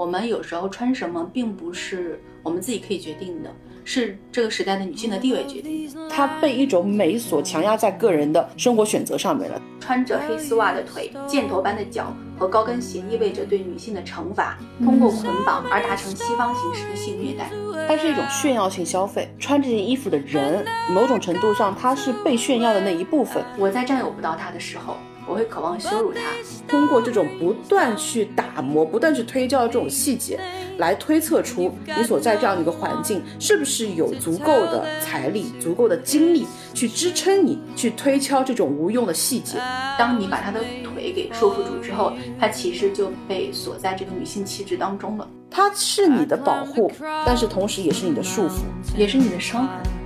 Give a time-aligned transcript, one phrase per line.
[0.00, 6.08] 我们有时候穿什么，并不是我们自己可以决定的，是这个时代的女性的地位决定的。
[6.08, 9.60] 它被一种美所强压在个人的生活选择上面了。
[9.78, 17.50] 穿着黑丝袜的腿、箭头般的脚和高跟鞋，意味着对女性的惩罚，通过捆绑而达成西方形式的性虐待。
[17.86, 19.28] 它是一种炫耀性消费。
[19.38, 23.44] 穿这件衣服的人，某种程度上，他是被炫耀的那一部分。
[23.58, 24.96] 我在占有不到他的时候。
[25.30, 26.20] 我会渴望羞辱他，
[26.66, 30.40] 通过这种不断去打磨、不断去推敲的这种细节，
[30.78, 39.56] 来推测出你所在这样的一个环境是不是有足够的财力、足够的精力去支撑你去推敲这种无用的细节。
[39.96, 45.28] 当你把他的腿给束缚住之后，他其实就被锁在这个女性气质当中了。
[45.48, 46.90] 它是你的保护，
[47.24, 48.62] 但是同时也是你的束缚，
[48.96, 49.99] 也是你的伤痕。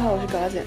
[0.00, 0.62] 好，我是高姐。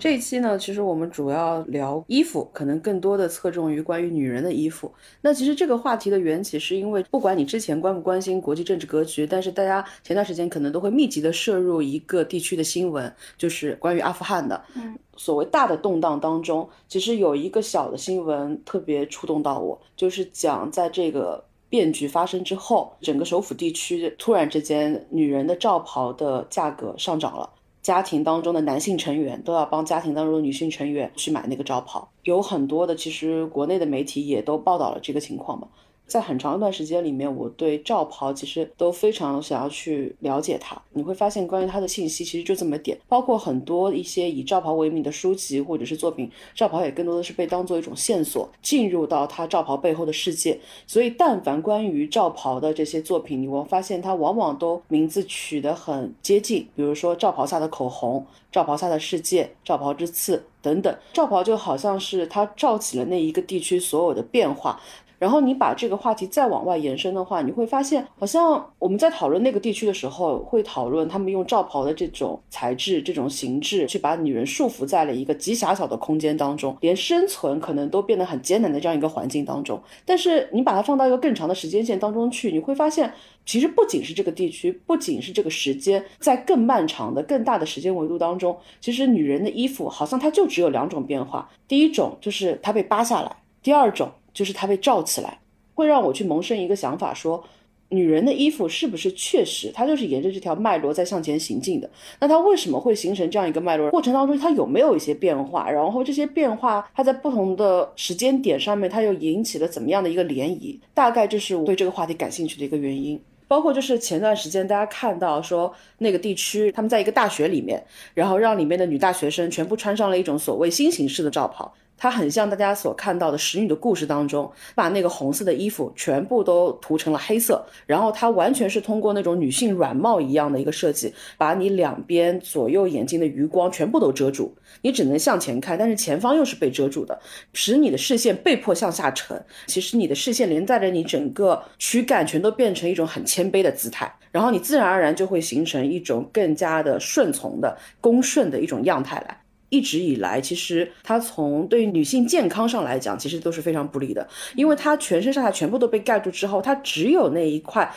[0.00, 4.92] 这一期呢，其实我们主要聊衣服，可能更多的侧重于关于女人的衣服。
[5.20, 14.60] 那其实这个话题的缘起，是因为不管你之前关不关心国际政治格局，但是大家前段时间可能都会密集的摄入一个地区的新闻，就是关于阿富汗的。
[14.74, 27.48] 嗯，所谓大的动荡当中，其实有一个小的新闻特别触动到我，就是讲在这个变局发生之后，整个首府地区突然之间，女人的罩袍的价格上涨了。
[27.82, 35.66] 家庭当中的男性成员都要帮家庭当中的女性成员去买那个罩袍，有很多的，其实国内的媒体也都报道了这个情况嘛。
[36.12, 40.76] 在很长一段时间里面，我对罩袍其实都非常想要去了解它。
[40.92, 50.60] 你会发现，关于它的信息其实就这么点，包括很多一些以罩袍为名的书籍或者是作品，罩袍也更多的是被当做一种线索，进入到它罩袍背后的世界。
[50.86, 60.94] 所以，但凡关于罩袍的这些作品，你会发现它往往都名字取得很接近，比如说罩袍下的口红、罩袍下的世界、罩袍之刺等等。
[61.14, 64.78] 罩袍就好像是它罩起了那一个地区所有的变化。
[65.22, 79.80] 然后你把这个话题再往外延伸的话，你会发现，好像我们在讨论那个地区的时候，会讨论他们用罩袍的这种材质、这种形制，去把女人束缚在了一个极狭小的空间当中，连生存可能都变得很艰难的这样一个环境当中。
[80.04, 83.12] 但是你把它放到一个更长的时间线当中去，你会发现，
[83.46, 94.10] 其实不仅是这个地区，不仅是这个时间，在更漫长的、更大的时间维度当中，其实女人的衣服好像它就只有两种变化：第一种就是它被扒下来，第二种。
[94.32, 95.38] 就是它被罩起来，
[95.74, 97.44] 会让我去萌生一个想法：说，
[97.88, 101.90] 女人的衣服是不是确实它就是沿着这条脉络在向前行进的？
[102.20, 103.90] 那它为什么会形成这样一个脉络？
[103.90, 105.70] 过程当中它有没有一些变化？
[105.70, 110.78] 然后这些变化它在不同的时间点上面，它又引起了怎么样的一个涟漪？
[110.94, 113.20] 大概就是我对这个话题感兴趣的一个原因。
[113.46, 117.84] 包括就是前段时间大家看到说那个地区他们在一个大学里面，
[118.14, 121.70] 然后让里面的女大学生全部穿上了一种所谓新形式的罩袍。
[122.02, 137.16] 它很像大家所看到的《使女的故事》当中，把那个红色的衣服全部都涂成了黑色，然后它完全是通过那种女性软帽一样的一个设计，把你两边左右眼睛的余光全部都遮住，你只能向前看，但是前方又是被遮住的，
[137.52, 139.40] 使你的视线被迫向下沉。
[139.68, 149.38] 其实你的视线连带着你整个躯干全都变成一种很谦卑的姿态，然后你自然而然就会形成一种更加的顺从的恭顺的一种样态来。
[149.72, 157.90] 一直以来，其实它从对于女性健康上来讲，其实都是非常不利的，因为它全身上下全部都被盖住之后，它只有那一块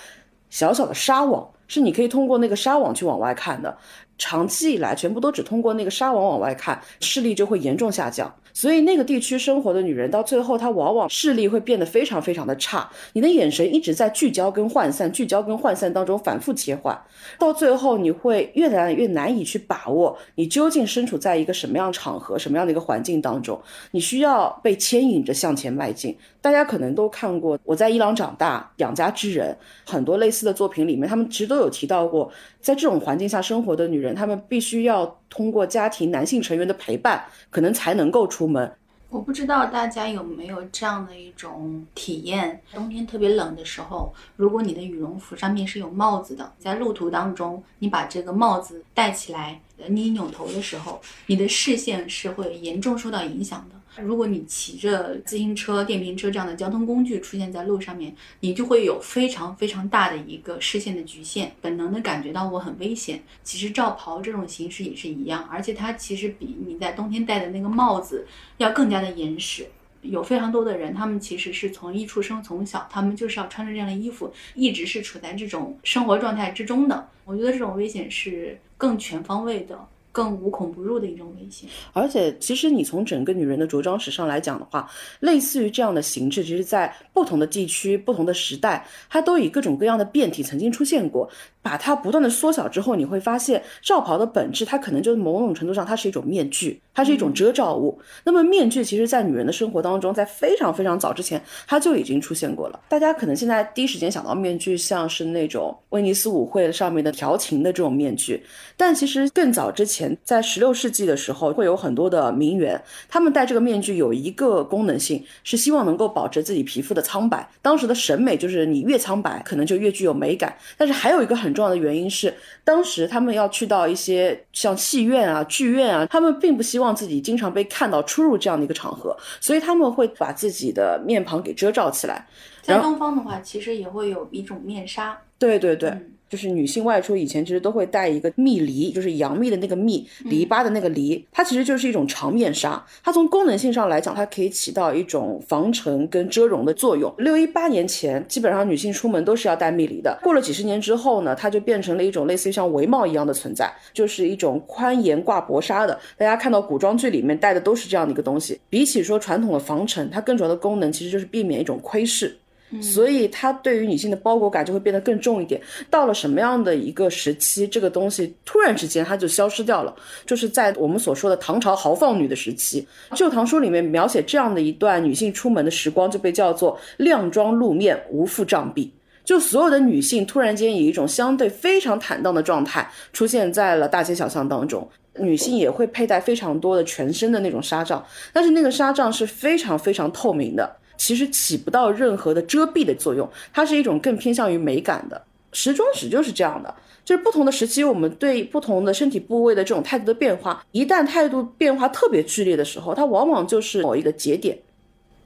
[0.49, 3.77] 小小的纱网，是你可以通过那个纱网去往外看的。
[4.17, 8.33] 长期以来，全部都只通过那个纱网往外看，视力就会严重下降。
[8.55, 12.89] 所以那个地区生活的女人，到最后她往往视力会变得非常非常的差。
[13.13, 16.99] 你的眼神一直在聚焦跟涣散、聚焦跟涣散当中反复切换，
[17.37, 23.61] 到最后你会越来越难以去把握你究竟身处在一个什么样场合、什么样的一个环境当中。
[23.91, 26.17] 你需要被牵引着向前迈进。
[26.45, 29.57] 大家可能都看过《我在伊朗长大》《养家之人》
[29.91, 32.31] 很多类似的作品里面，他们其实都有提到过，
[32.61, 38.71] 在这种环境下生活的女人，她们必须要通过家庭男性成员的陪伴，可能才能够出门。
[39.09, 53.75] 我不知道大家有没有这样的一种体验：冬天特别冷的时候，如果你的羽绒服上面是有帽子的，在路途当中，你把这个帽子戴起来，你扭头的时候，你的视线是会严重受到影响的。
[54.03, 63.23] 如果你骑着自行车、电瓶车这样的交通工具出现在路上面，你就会有非常非常大的一个视线的局限，本能的感觉到我很危险。
[63.41, 69.65] 其实罩袍这种形式也是一样，而且它其实比你在冬天戴的那个帽子要更加的严实。
[70.09, 77.09] 有非常多的人，他们其实是从一出生，从小他们就是要穿着这样的衣服，一直是处在这种生活状态之中的。
[77.25, 79.87] 我觉得这种危险是更全方位的。
[80.15, 84.89] 更无孔不入的一种危险，而且其实你从整个女人的着装史上来讲的话，
[85.19, 91.29] 类似于这样的形制，其实在不同的地区、不同的时代，它都以各种各样的变体曾经出现过。
[91.65, 97.99] 把它不断的缩小之后，你会发现罩袍的本质，它可能就是某种程度上，它是一种面具，它是一种遮罩物。
[98.23, 102.79] 那么面具其实，在女人的生活当中，在非常非常早之前，它就已经出现过了。
[102.87, 108.45] 大家可能现在第一时间想到面具，像是那种威尼斯舞会上面的调情的这种面具，
[108.77, 117.49] 但其实更早之前，在十六世纪的时候，会有很多的名媛，他们戴这个面具有一个功能性，是希望能够保持自己皮肤的苍白。
[117.61, 120.55] 当时的审美就是你越苍白，可能就越具有美感。
[120.77, 122.33] 但是还有一个很重要的原因是，
[122.63, 132.27] 当时他们要去到一些像戏院啊、剧院啊，他们并不希望自己经常被看到出入这样的一个场合，所以他们会把自己的面庞给遮罩起来。
[132.61, 135.17] 在东方的话，其实也会有一种面纱。
[135.37, 135.95] 对对对。
[136.29, 142.83] 就是女性外出以前，其实都会带一个蜜梨，就是杨幂的那个蜜，篱笆的那个篱，它其实就是一种长面纱。
[143.03, 147.13] 它从功能性上来讲，它可以起到一种防尘跟遮容的作用。
[147.19, 150.17] 六一八年前，基本上女性出门都是要戴蜜梨的。
[150.23, 155.99] 过了几十年之后呢，它就变成了一种类似于像围帽一样的存在，就是一种宽檐挂薄纱的。
[156.17, 158.59] 大家看到古装剧里面戴的都是这样的一个东西。
[158.69, 162.37] 比起说传统的防尘，它更主要的功能其实就是避免一种窥视。
[162.81, 165.61] 所以它对于女性的包裹感就会变得更重一点。
[165.89, 169.95] 到了什么样的一个时期，这个东西突然之间它就消失掉了，
[170.25, 178.91] 就是在我们所说的唐朝豪放女的时期，《旧唐书》里面描写这样的一段女性出门的时光，就被叫做靓妆露面，无复障壁。
[179.23, 184.87] 就所有的女性突然间以一种相对非常坦荡的状态出现在了大街小巷当中。
[185.17, 190.75] 女性也会佩戴非常多的全身的那种纱帐，但是那个纱帐是非常非常透明的。
[190.97, 195.21] 其实起不到任何的遮蔽的作用，它是一种更偏向于美感的
[195.51, 204.57] 时装史就是这样的，就是不同的时期，我们对不同的身体部位的这种态度的变化，一旦态度变化特别剧烈的时候，它往往就是某一个节点。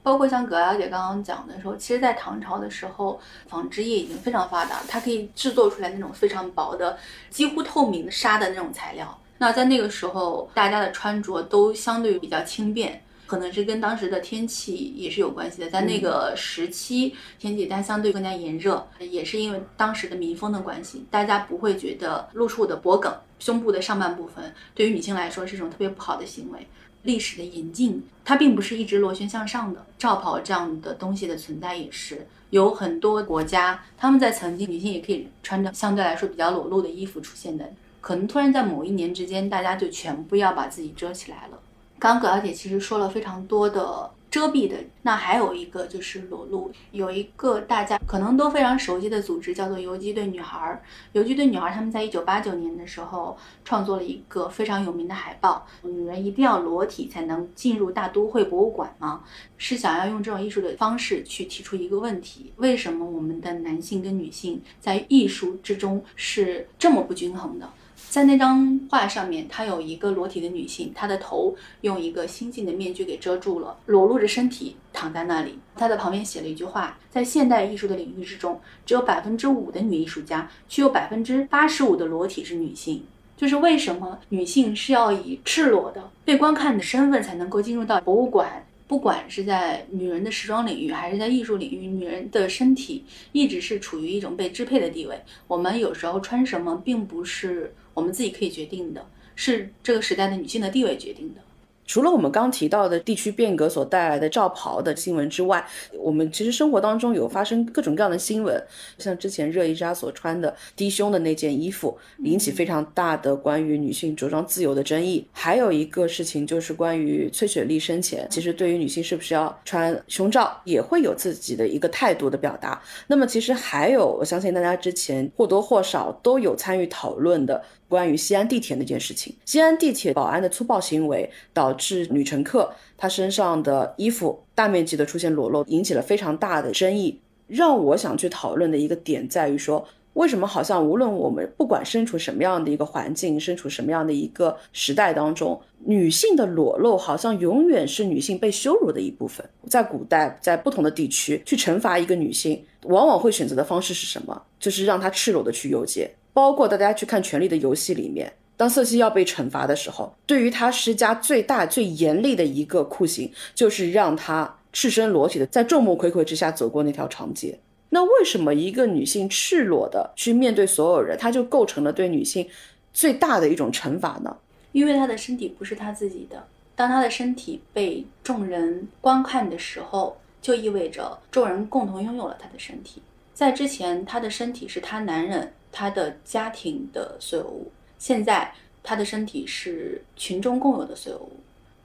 [0.02, 6.96] 包括像葛小姐刚刚讲的时候，其实，在唐朝的时候，纺织业已经非常发达，它可以制作出来那种非常薄的、
[7.28, 9.18] 几乎透明的纱的那种材料。
[9.36, 13.02] 那在那个时候，大家的穿着都相对比较轻便。
[13.30, 26.66] 可能是跟当时的天气也是有关系的，在那个时期天气它相对更加炎热，也是因为当时的民风的关系，大家不会觉得露出的脖梗、胸部的上半部分对于女性来说是一种特别不好的行为。
[27.04, 29.86] 历史的演进，它并不是一直螺旋向上的。
[29.96, 41.60] 罩袍这样的东西的存在也是有很多国家，他们在曾经女性也可以穿着相对来说比较裸露的衣服出现的，可能突然在某一年之间，大家就全部要把自己遮起来了。
[42.00, 46.72] 刚葛小姐其实说了非常多的遮蔽的，那还有一个就是裸露。
[46.92, 50.80] 有一个大家可能都非常熟悉的组织叫做游击队女孩。
[51.12, 53.36] 游击队女孩他们在一九八九年的时候
[53.66, 59.22] 创作了一个非常有名的海报：女人一定要裸体才能进入大都会博物馆吗？
[59.58, 67.68] 是想要用这种艺术的方式去提出一个问题：为什么我们的男性跟女性在艺术之中是这么不均衡的？
[68.10, 75.56] 在那张画上面，她有一个裸体的女性，她的头用一个新晋的面具给遮住了，裸露着身体躺在那里。
[75.76, 83.04] 她的旁边写了一句话：在现代艺术的领域之中，只有百分之五的女艺术家，却有百分之八十五的裸体是女性。
[83.36, 88.66] 就是为什么女性是要以赤裸的被观看的身份才能够进入到博物馆？
[88.88, 95.16] 不管是在女人的时装领域，还是在艺术领域，女人的身体一直是处于一种被支配的地位。
[95.46, 97.72] 我们有时候穿什么，并不是。
[98.00, 101.40] 我们自己可以决定的，是这个时代的女性的地位决定的。
[101.86, 105.66] 除了我们刚提到的地区变革所带来的罩袍的新闻之外，
[105.98, 108.64] 我们其实生活当中有发生各种各样的新闻，
[108.96, 115.26] 像之前热依扎所穿的低胸的那件衣服，引起非常大的关于女性着装自由的争议。
[115.32, 122.80] 还有一个事情就是关于崔雪莉生前，其实对于女性是不是要穿胸罩，也会有自己的一个态度的表达。
[123.08, 127.60] 那么其实还有，我相信大家之前或多或少都有参与讨论的。
[127.90, 137.20] 关于西安地铁那件事情，西安地铁保安的粗暴行为导致女乘客她身上的衣服大面积的出现裸露，引起了非常大的争议。
[137.48, 149.44] 让我想去讨论的一个点在于说，为什么好像无论我们不管身处什么样的一个环境，身处什么样的一个时代当中，女性的裸露好像永远是女性被羞辱的一部分。
[149.68, 154.40] 在古代，在不同的地区去惩罚一个女性，往往会选择的方式是什么？
[154.60, 156.08] 就是让她赤裸的去游街。
[156.40, 167.58] 包括大家去看《权力的游戏》里面，当瑟西要被惩罚的时候，对于他施加最大、最严厉的一个酷刑，就是让他赤身裸体的在众目睽睽之下走过那条长街。
[167.90, 172.48] 那为什么一个女性赤裸的去面对所有人，她就构成了对女性
[172.94, 174.34] 最大的一种惩罚呢？
[174.72, 176.42] 因为她的身体不是她自己的，
[176.74, 183.02] 当她的身体被众人观看的时候，就意味着众人共同拥有了她的身体。
[183.34, 191.32] 在之前，她的身体是她男人、她的家庭的所有物；现在，她的身体是群众共有的所有物。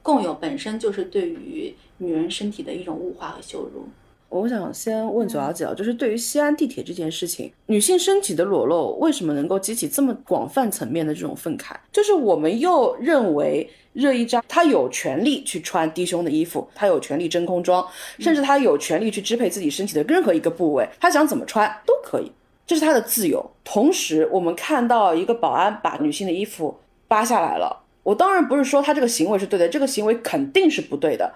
[0.02, 3.88] 共有本身就是对于女人身体的一种物化和羞辱。
[4.30, 11.76] 我想先问九小姐啊，就是对于西安地铁这件事情，女性身体的裸露为什么能够激起这么广泛层面的这种愤慨？
[11.92, 17.88] 就是我们又认为热依扎她有权利去穿低胸的衣服，她有权利真空装，
[18.20, 22.32] 甚至她有权利去支配自己身体的任何一个部位，她想怎么穿都可以，
[22.66, 23.52] 这是他的自由。
[23.64, 27.84] 同时，我们看到一个保安把女性的衣服扒下来了。
[28.04, 31.34] 我当然不是说他这个行为是对的，这个行为肯定是不对的。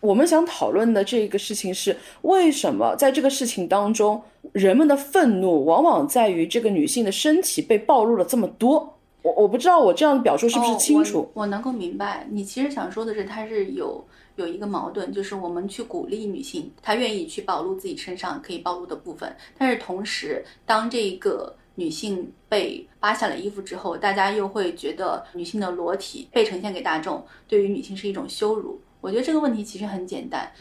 [0.00, 4.20] 我们想讨论的这个事情是，为什么在这个事情当中，
[4.52, 8.98] 人们的愤怒往往在于这个女性的身体被暴露了这么多。
[9.22, 11.30] 我我不知道我这样的表述是不是清楚？
[11.34, 14.04] 我能够明白，你其实想说的是，他是有
[14.42, 21.56] 有一个矛盾，就是我们去鼓励女性，她愿意去暴露自己身上可以暴露的部分，但是同时，当这个。
[21.74, 28.78] 女性被扒下了衣服之后，大家又会觉得女性的裸体被呈现给大众，对于女性是一种羞辱。
[29.00, 30.52] 我觉得这个问题其实很简单，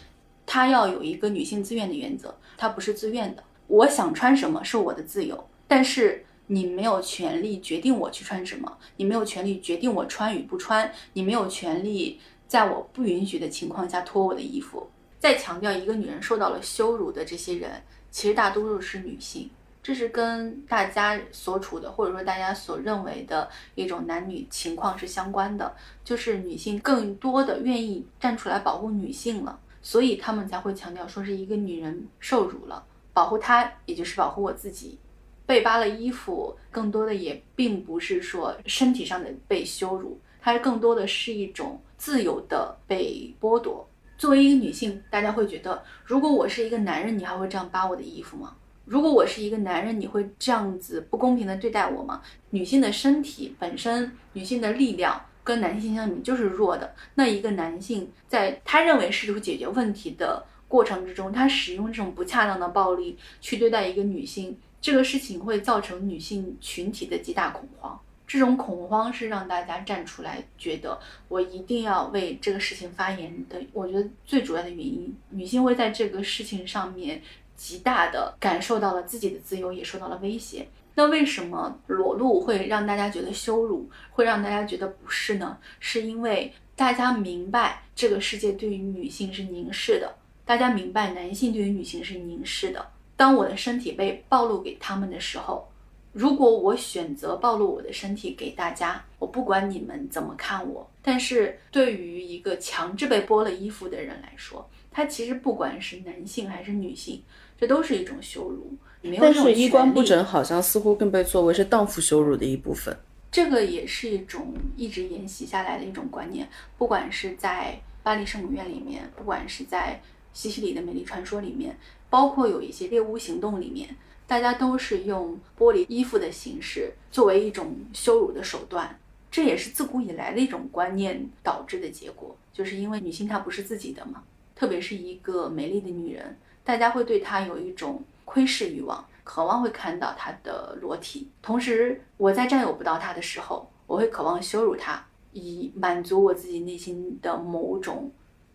[0.45, 3.43] 它要有一个女性自愿的原则，它不是自愿的。
[3.67, 12.21] 我想穿什么是我的自由，但是你没有权利决定我去穿什么，你没有权利决定我穿与不穿，你没有权利
[12.51, 14.85] 在我不允许的情况下脱我的衣服。
[15.17, 17.81] 再强调，一个女人受到了羞辱的这些人，
[18.11, 19.49] 其实大多数是女性。
[19.81, 34.99] 这是跟大家所处的，或者说大家所认为的一种男女情况是相关的，就是女性更多的愿意站出来保护女性了，所以他们才会强调说是一个女人受辱了，保护她，也就是保护我自己。
[35.45, 43.87] 被扒了衣服，更多的也并不是说身体上的被羞辱，它更多的是一种自由的被剥夺。
[44.17, 48.55] 作为一个女性，大家会觉得，如果我是一个男人，你还会这样扒我的衣服吗？
[48.85, 52.19] 如果我是一个男人，你会这样子不公平的对待我吗？
[52.49, 56.91] 女性的身体本身，女性的力量跟男性相比就是弱的。
[57.13, 67.99] 那一个男性在他认为试图解决问题的过程之中，他使用这种不恰当的暴力去对待一个女性，这个事情会造成女性群体的极大恐慌。
[68.31, 70.97] 这种恐慌是让大家站出来，觉得
[71.27, 73.61] 我一定要为这个事情发言的。
[73.73, 77.21] 我觉得最主要的原因，女性会在这个事情上面。
[77.53, 80.67] 极大的感受到了自己的自由也受到了威胁。
[80.95, 85.55] 那为什么裸露会让大家觉得羞辱，会让大家觉得不适呢？
[85.79, 92.83] 是因为大家明白这个世界对于女性是凝视的，大家明白男性对于女性是凝视的。
[93.15, 95.70] 当我的身体被暴露给他们的时候，
[96.13, 100.89] 如果我选择暴露我的身体给大家，我不管你们怎么看我。
[101.01, 107.21] 但是对于一个强制被剥了衣服的人来说，他其实不管是男性还是女性。
[107.59, 108.75] 这都是一种羞辱，
[109.19, 112.97] 但是衣冠不整好像似乎更被作为是荡妇羞辱的一部分。
[113.31, 120.01] 这个也是一种一直沿袭下来的一种观念，不管是在巴黎圣母院里面，不管是在
[120.33, 121.77] 西西里的美丽传说里面，
[122.09, 123.87] 包括有一些猎巫行动里面，
[124.31, 128.97] 大家都是用剥离衣服的形式作为一种羞辱的手段。
[129.29, 134.23] 这也是自古以来的一种观念导致的结果，就是因为女性她不是自己的嘛，
[134.55, 136.37] 特别是一个美丽的女人。
[136.63, 141.27] 大家会对她有一种窥视欲望，渴望会看到她的裸体。
[141.41, 148.09] 同时，我在占有不到她的时候，我会渴望羞辱她，以满足我自己内心的某种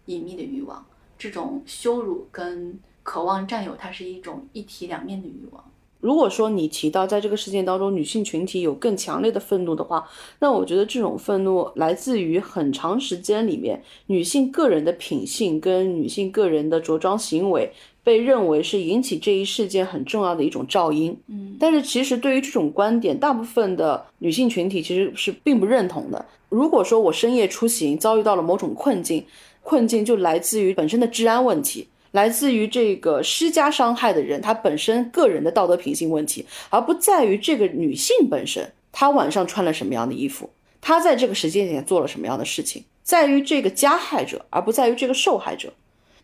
[0.06, 0.86] 隐秘的欲望。
[1.18, 5.64] 这种羞辱跟渴望占有，它是一种一体两面的欲望。
[6.00, 10.08] 如果说你提到在这个事件当中，女性群体有更强烈的愤怒的话，
[10.40, 17.72] 那我觉得这种愤怒来自于很长时间里面女性个人的品性跟女性个人的着装行为。
[18.02, 26.24] 被认为是引起这一事件很重要的一种噪音，嗯，但是其实对于这种观点，大部分的女性群体其实是并不认同的。
[26.48, 29.26] 如果说我深夜出行遭遇到了某种困境，
[29.60, 45.72] 困境就来自于本身的治安问题，来自于这个施加伤害的人他本身个人的道德品性问题，而不在于这个女性本身她晚上穿了什么样的衣服，她在这个时间点做了什么样的事情，在于这个加害者，而不在于这个受害者。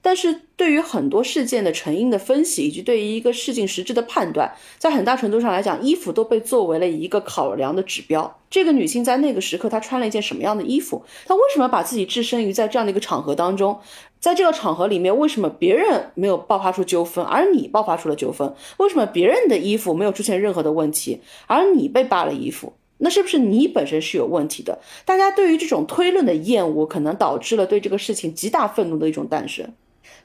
[0.04, 8.40] 但是对于很多事件的成因的分析，以及对于一个事情实质的判断，在很大程度上来讲，衣服都被作为了一个考量的指标。
[8.50, 11.04] 这个女性在那个时刻，她穿了一件什么样的衣服？
[11.24, 13.78] 她为什么把自己置身于在这样的一个场合当中？
[14.22, 18.54] 在这个场合里面，为什么别人没有爆发出纠纷，而你爆发出了纠纷？
[18.76, 22.72] 为什么别人的衣服没有出现任何的问题，而你被扒了衣服？
[22.98, 24.78] 那是不是你本身是有问题的？
[25.04, 29.68] 大家对于这种推论的厌恶，可能导致了对这个事情极大愤怒的一种诞生。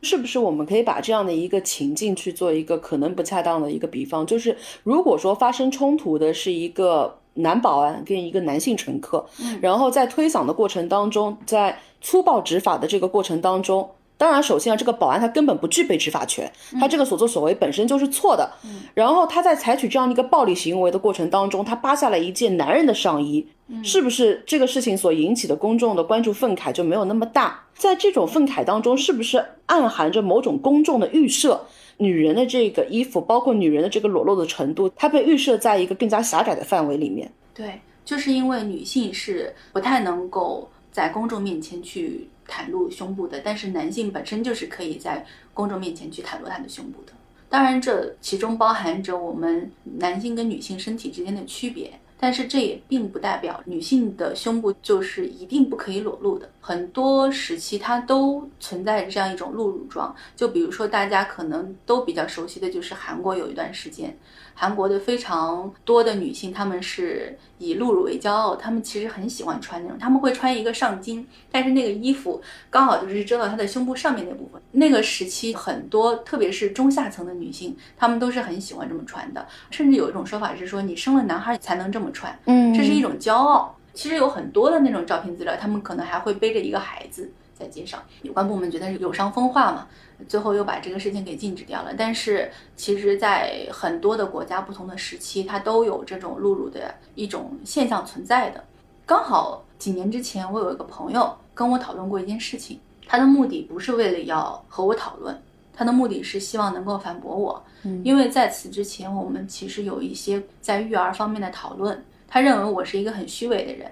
[0.03, 4.23] 是不是我们可以把这样的一个情境去做一个可能不恰当的一个比方？
[4.27, 9.25] 就是如果说发生冲突的是一个男保安跟一个男性乘客，
[9.61, 13.89] 然后在推搡的过程当中，在粗暴执法的这个过程当中。
[14.19, 18.51] 当然，首先啊，这个保安他根本不具备执法权，他这个所作所为本身就是错的。
[18.95, 23.47] 然后他在采取这样的一个暴力行为的过程当中，他扒下了一件男人的上衣，
[23.83, 27.65] 是不是这个事情所引起的公众的关注愤慨就没有那么大？
[27.75, 31.67] 在这种愤慨当中，是不是暗含着某种公众的预设？
[31.97, 37.31] 女人的这个衣服，包括女人的这个裸露的程度，它被预设在一个更加狭窄的范围里面。
[37.53, 42.27] 对，就是因为女性是不太能够在公众面前去。
[42.49, 47.11] 袒露胸部的，但是男性本身就是可以在公众面前去袒露他的胸部的。
[47.49, 56.49] 当然，这其中包含着我们男性跟女性身体之间的区别，但是这也并不代表女性的胸部就是一定不可以裸露的。
[56.59, 64.17] 很多时期它都存在着这样一种露乳装，就比如说大家可能都比较熟悉的就是韩国有一段时间。
[64.59, 74.59] 韩国的非常多的女性，她们是以露乳为骄傲，她们其实很喜欢穿那种，她们会穿一个上襟，但是那个衣服刚好就是遮到她的胸部上面那部分。
[74.71, 83.75] 那个时期很多，特别是中下层的女性，她们都是很喜欢这么穿的，甚至有一种说法是说，你生了男孩才能这么穿，嗯，这是一种骄傲。
[83.93, 89.87] 其实有很多的那种照片资料，她们可能还会背着一个孩子在街上，有关部门觉得是有伤风化嘛。
[90.27, 91.93] 最后又把这个事情给禁止掉了。
[91.95, 98.63] 但是，其实，在很多的国家不同的时期，它都有这种露乳的一种现象存在的。
[99.05, 105.39] 刚好几年之前，我有一个朋友跟我讨论过一件事情，他的目的不是为了要和我讨论，
[105.73, 107.63] 他的目的是希望能够反驳我。
[107.83, 112.03] 嗯，因为在此之前，我们其实有一些在育儿方面的讨论。
[112.27, 113.89] 他认为我是一个很虚伪的人，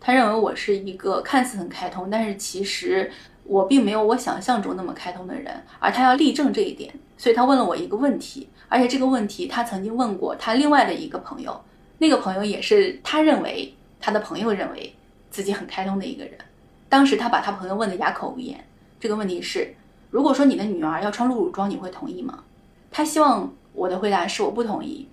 [0.00, 3.10] 他认为我是一个看似很开通，但是其实。
[3.44, 11.60] 我并没有我想象中那么开通的人，而他要力证这一点，所以他问了我一个问题，而且这个问题他曾经问过他另外的一个朋友，
[11.98, 14.94] 那个朋友也是他认为他的朋友认为
[15.32, 16.34] 自己很开通的一个人。
[16.88, 18.64] 当时他把他朋友问得哑口无言。
[19.00, 19.74] 这个问题是，
[20.10, 22.44] 如果说你的女儿要穿露乳装，你会同意吗？
[22.92, 25.08] 他希望我的回答是我不同意，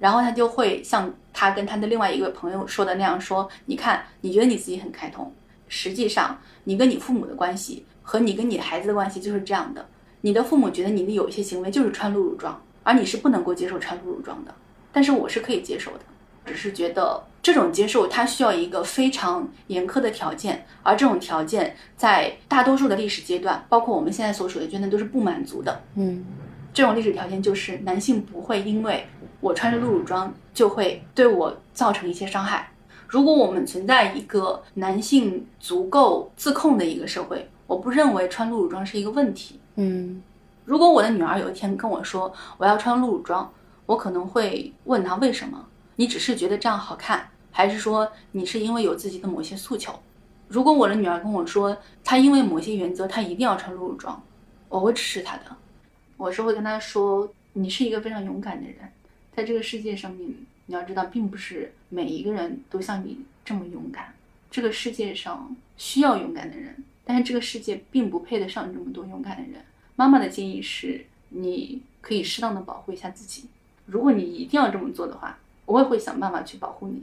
[0.00, 5.32] 然后他就会像他跟他的另外一个朋友说的那样说：“你看，你觉得你自己很开通。”
[5.68, 9.86] 实际上，你跟你父母的关系和你跟你孩子的关系就是这样的。
[10.22, 14.52] 你的父母觉得你的有一些行为就是穿露乳装，而你是不能够接受穿露乳装的。
[14.90, 16.00] 但是我是可以接受的，
[16.44, 25.80] 只是觉得这种接受它需要一个非常严苛的条件，而这种条件在大多数的历史阶段，包括我们现在所处的阶段都是不满足的。
[25.94, 26.24] 嗯，
[26.72, 29.06] 这种历史条件就是男性不会因为
[29.40, 32.70] 我穿着露乳装就会对我造成一些伤害。
[33.08, 39.58] 如果我们存在一个男性足够自控的一个社会，我不认为穿露乳装是一个问题。
[39.74, 40.22] 嗯，
[40.64, 43.52] 如果我的女儿有一天跟我说我要穿露乳装，
[43.86, 45.66] 我可能会问她为什么？
[45.96, 49.92] 你只是觉得这样好看，还是说你是因为有自己的某些诉求？
[50.46, 54.22] 如果我的女儿跟我说她因为某些原则她一定要穿露乳装，
[54.68, 55.42] 我会支持她的。
[56.20, 58.76] 我是会跟他说，你是一个非常勇敢的人，
[59.34, 60.30] 在这个世界上面。
[60.66, 64.14] 你要知道，并不是每一个人都像你这么勇敢。
[64.50, 69.62] 这个世界上需要勇敢的人，但是这个世界并不配得上这么多勇敢的人。
[69.96, 73.46] 妈妈的建议是，你可以适当的保护一下自己。
[73.86, 77.02] 如果你一定要这么做的话，我也会想办法去保护你。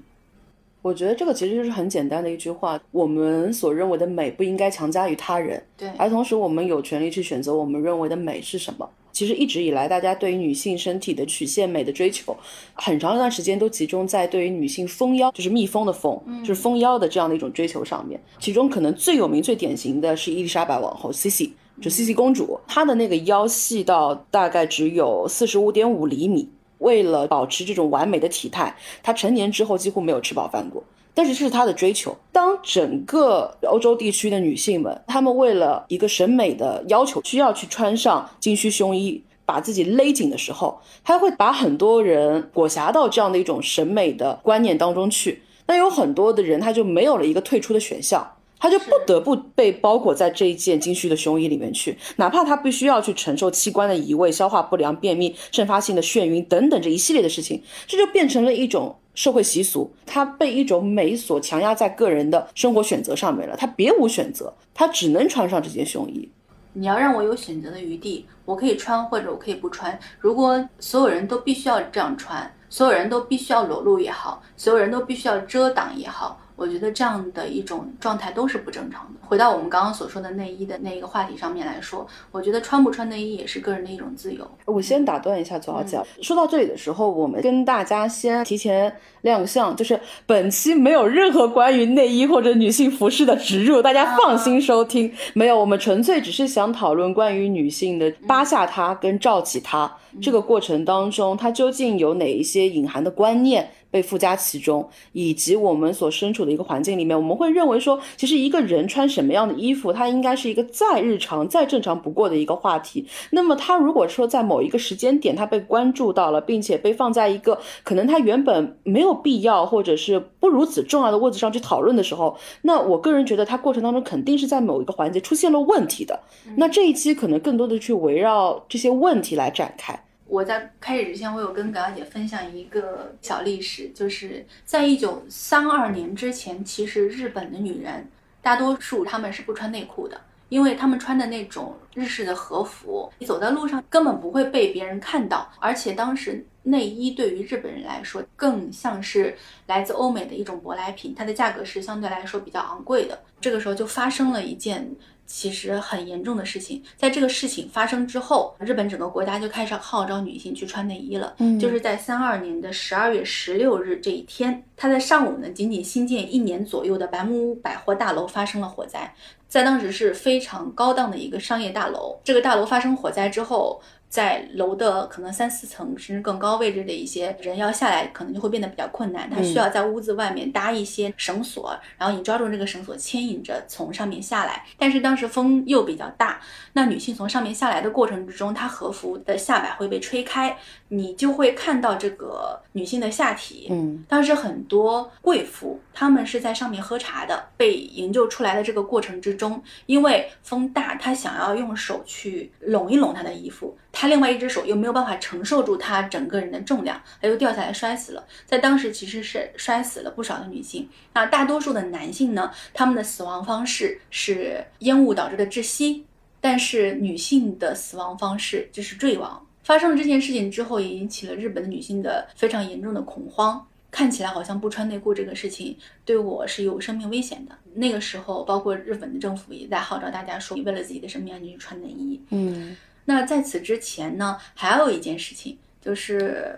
[0.84, 5.90] 我觉得这个其实就是很简单的一句话：我们所认为的美不应该强加于他人，对。
[5.98, 8.90] 而同时，我们有权利去选择我们认为的美是什么。
[9.18, 12.38] 其实一直以来，大家对于女性身体的曲线美的追求，
[12.76, 18.22] 很长一段时间都集中在对于女性丰腰，就是蜜蜂的蜂，就是丰腰的这样的一种追求上面。
[18.38, 21.52] 其中可能最有名、最典型的是伊丽莎白王后 c c
[21.82, 26.48] 就 c c 公主，她的那个腰细到大概只有四十五点五厘米。
[26.78, 30.84] 为了保持这种完美的体态，她成年之后几乎没有吃饱饭过。
[31.18, 32.16] 但是这是他的追求。
[32.32, 45.42] 当整个欧洲地区的女性们，她们为了一个审美的要求，需要去穿上金须胸衣，把自己勒紧的时候，她会把很多人裹挟到这样的一种审美的观念当中去。
[45.66, 58.98] 那有很多的人，他就没有了一个退出的选项，他就不得不被包裹在这一件金须的胸衣里面去，哪怕他必须要去承受器官的移位、消化不良、便秘、阵发性的眩晕等等这一系列的事情，这就变成了一种。
[59.18, 66.30] 社会习俗，他被一种美所强压在个人的生活选择上面了，他别无选择，他只能穿上这件胸衣。
[66.74, 70.00] 你要让我有选择的余地，我可以穿或者我可以不穿。
[70.20, 76.40] 如果所有人都必须要这样穿，所有人都必须要裸露也好，所有人都必须要遮挡也好。
[76.58, 79.28] 我觉得这样的一种状态都是不正常的。
[79.28, 84.46] 回到我们刚刚所说的内衣的那一个话题上面来说，我觉得穿不穿内衣也是个人的一种自由。
[84.66, 95.14] 我先打断一下左小姐，说到这里的时候，我们跟大家先提前亮相，就是本期没有任何关于内衣或者女性服饰的植入，大家放心收听。
[95.34, 103.70] 没有，我们纯粹只是想讨论关于女性的扒下它跟罩起它这个过程当中，它究竟有哪一些隐含的观念。
[103.98, 113.08] 被附加其中，以及我们所身处的一个环境里面，我们会认为说，其实一个人穿什么样的衣服，它应该是一个再日常、再正常不过的一个话题。
[113.32, 126.20] 那么，他如果说在某一个时间点，他被关注到了，并且被放在一个可能他原本没有必要或者是不如此重要的位置上去讨论的时候，那我个人觉得，他过程当中肯定是在某一个环节出现了问题的。
[126.58, 130.00] 那这一期可能更多的去围绕这些问题来展开。
[130.28, 138.08] 我在开始之前，我有跟葛小姐分享一个小历史，就是在一九三二年之前，其实日本的女人
[138.42, 149.38] 大多数她们是不穿内裤的，因为她们穿的那种日式的和服，你走在路上根本不会被别人看到，而且当时内衣对于日本人来说更像是
[149.68, 153.18] 来自欧美的一种舶来品，它的价格是相对来说比较昂贵的。
[153.40, 154.94] 这个时候就发生了一件。
[155.28, 161.36] 其实很严重的事情，在这个事情发生之后，日本整个国家就开始号召女性去穿内衣了。
[161.38, 169.14] 嗯，就是在三二年的十二月十六日这一天，他在上午呢，仅仅新建一年左右的白木屋百货大楼发生了火灾，
[169.48, 172.18] 在当时是非常高档的一个商业大楼。
[172.24, 173.82] 这个大楼发生火灾之后。
[174.10, 179.30] 在楼的可能三四层甚至更高位置的一些人要下来，可能就会变得比较困难。
[179.30, 184.66] 他需要在屋子外面搭一些绳索，然后你抓住这个绳索牵引着从上面下来。
[184.78, 186.40] 但是当时风又比较大，
[186.74, 190.58] 那女性从上面下来的过程之中，她和服的下摆会被吹开，
[190.90, 193.68] 你就会看到这个女性的下体。
[193.70, 203.78] 嗯，当时很多贵妇她们是在上面喝茶的，被营救出来的这个过程之中，因为风大，她想要用手去拢一拢她的衣服。
[203.92, 208.24] 她另外一只手又没有办法承受住她整个人的重量，她又掉下来摔死了。
[208.46, 210.88] 在当时其实是摔死了不少的女性。
[211.14, 216.06] 那大多数的男性呢，他们的死亡方式是烟雾导致的窒息，
[216.40, 219.47] 但是女性的死亡方式就是坠亡。
[219.68, 223.68] 发生了这件事情之后，也引起了日本的女性的非常严重的恐慌。
[223.92, 225.76] 看起来好像不穿内裤这个事情
[226.06, 227.54] 对我是有生命危险的。
[227.74, 232.18] 那个时候，包括日本的政府也在号召大家说，你为了自己的生命安全去穿内衣。
[232.30, 232.78] 嗯。
[233.04, 236.58] 那在此之前呢，还有一件事情，就是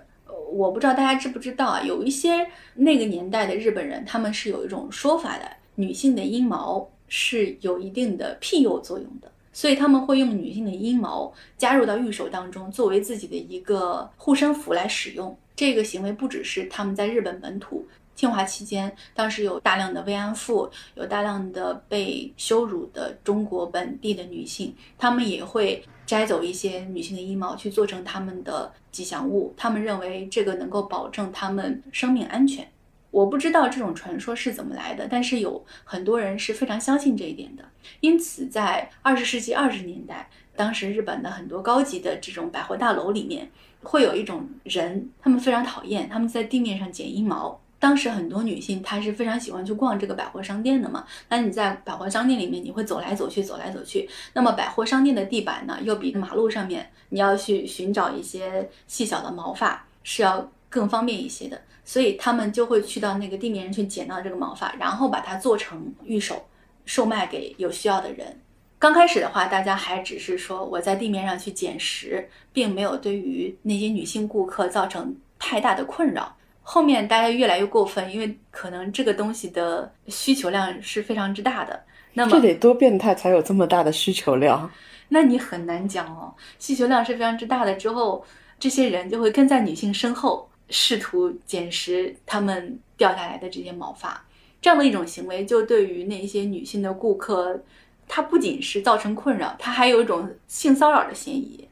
[0.52, 15.38] 我不知道大家知不知道啊，有一些那个年代的日本人，他们是有一种说法的，女性的阴毛是有一定的庇佑作用的，所以他们会用女性的阴毛加入到玉手当中，作为自己的一个护身符来使用。
[15.54, 17.86] 这个行为不只是他们在日本本土。
[18.16, 32.66] 侵华期间，当时有大量的慰安妇，有大量的被羞辱的中国本地的女性，她们也会摘走一些女性的阴毛去做成他们的吉祥物，他们认为这个能够保证他们生命安全。
[33.12, 37.64] 我不知道这种传说是怎么来的，但是有很多人是非常相信这一点的。
[38.02, 43.50] 因此，在二十世纪二十年代，当时日本的很多高级的这种百货大楼里面，
[43.82, 47.60] 会有一种人，他们非常讨厌，他们在地面上剪阴毛。
[47.80, 66.40] 当时很多女性她是非常喜欢去逛这个百货商店的嘛，那你在百货商店里面你会走来走去，走来走去，那么百货商店的地板呢，又比马路上面你要去寻找一些细小的毛发是要更方便一些的，所以他们就会去到那个地面上去捡到这个毛发，然后把它做成玉手，
[66.86, 68.40] 售卖给有需要的人。
[68.78, 76.32] 刚开始的话，大家还只是说我在地面上去捡拾，并没有对于那些女性顾客造成太大的困扰。
[76.62, 81.82] 后面大家越来越过分，因为可能这个东西的需求量是非常之大的。
[82.14, 84.70] 那么这得多变态才有这么大的需求量？
[85.10, 86.32] 那你很难讲哦。
[86.60, 88.24] 需求量是非常之大的之后，
[88.60, 94.26] 这些人就会跟在女性身后，试图捡拾他们掉下来的这些毛发。
[94.62, 97.62] 这样的一种行为，就对于那些女性的顾客，
[98.08, 101.68] 它不仅是造成困扰，它还有一种性骚扰的嫌疑。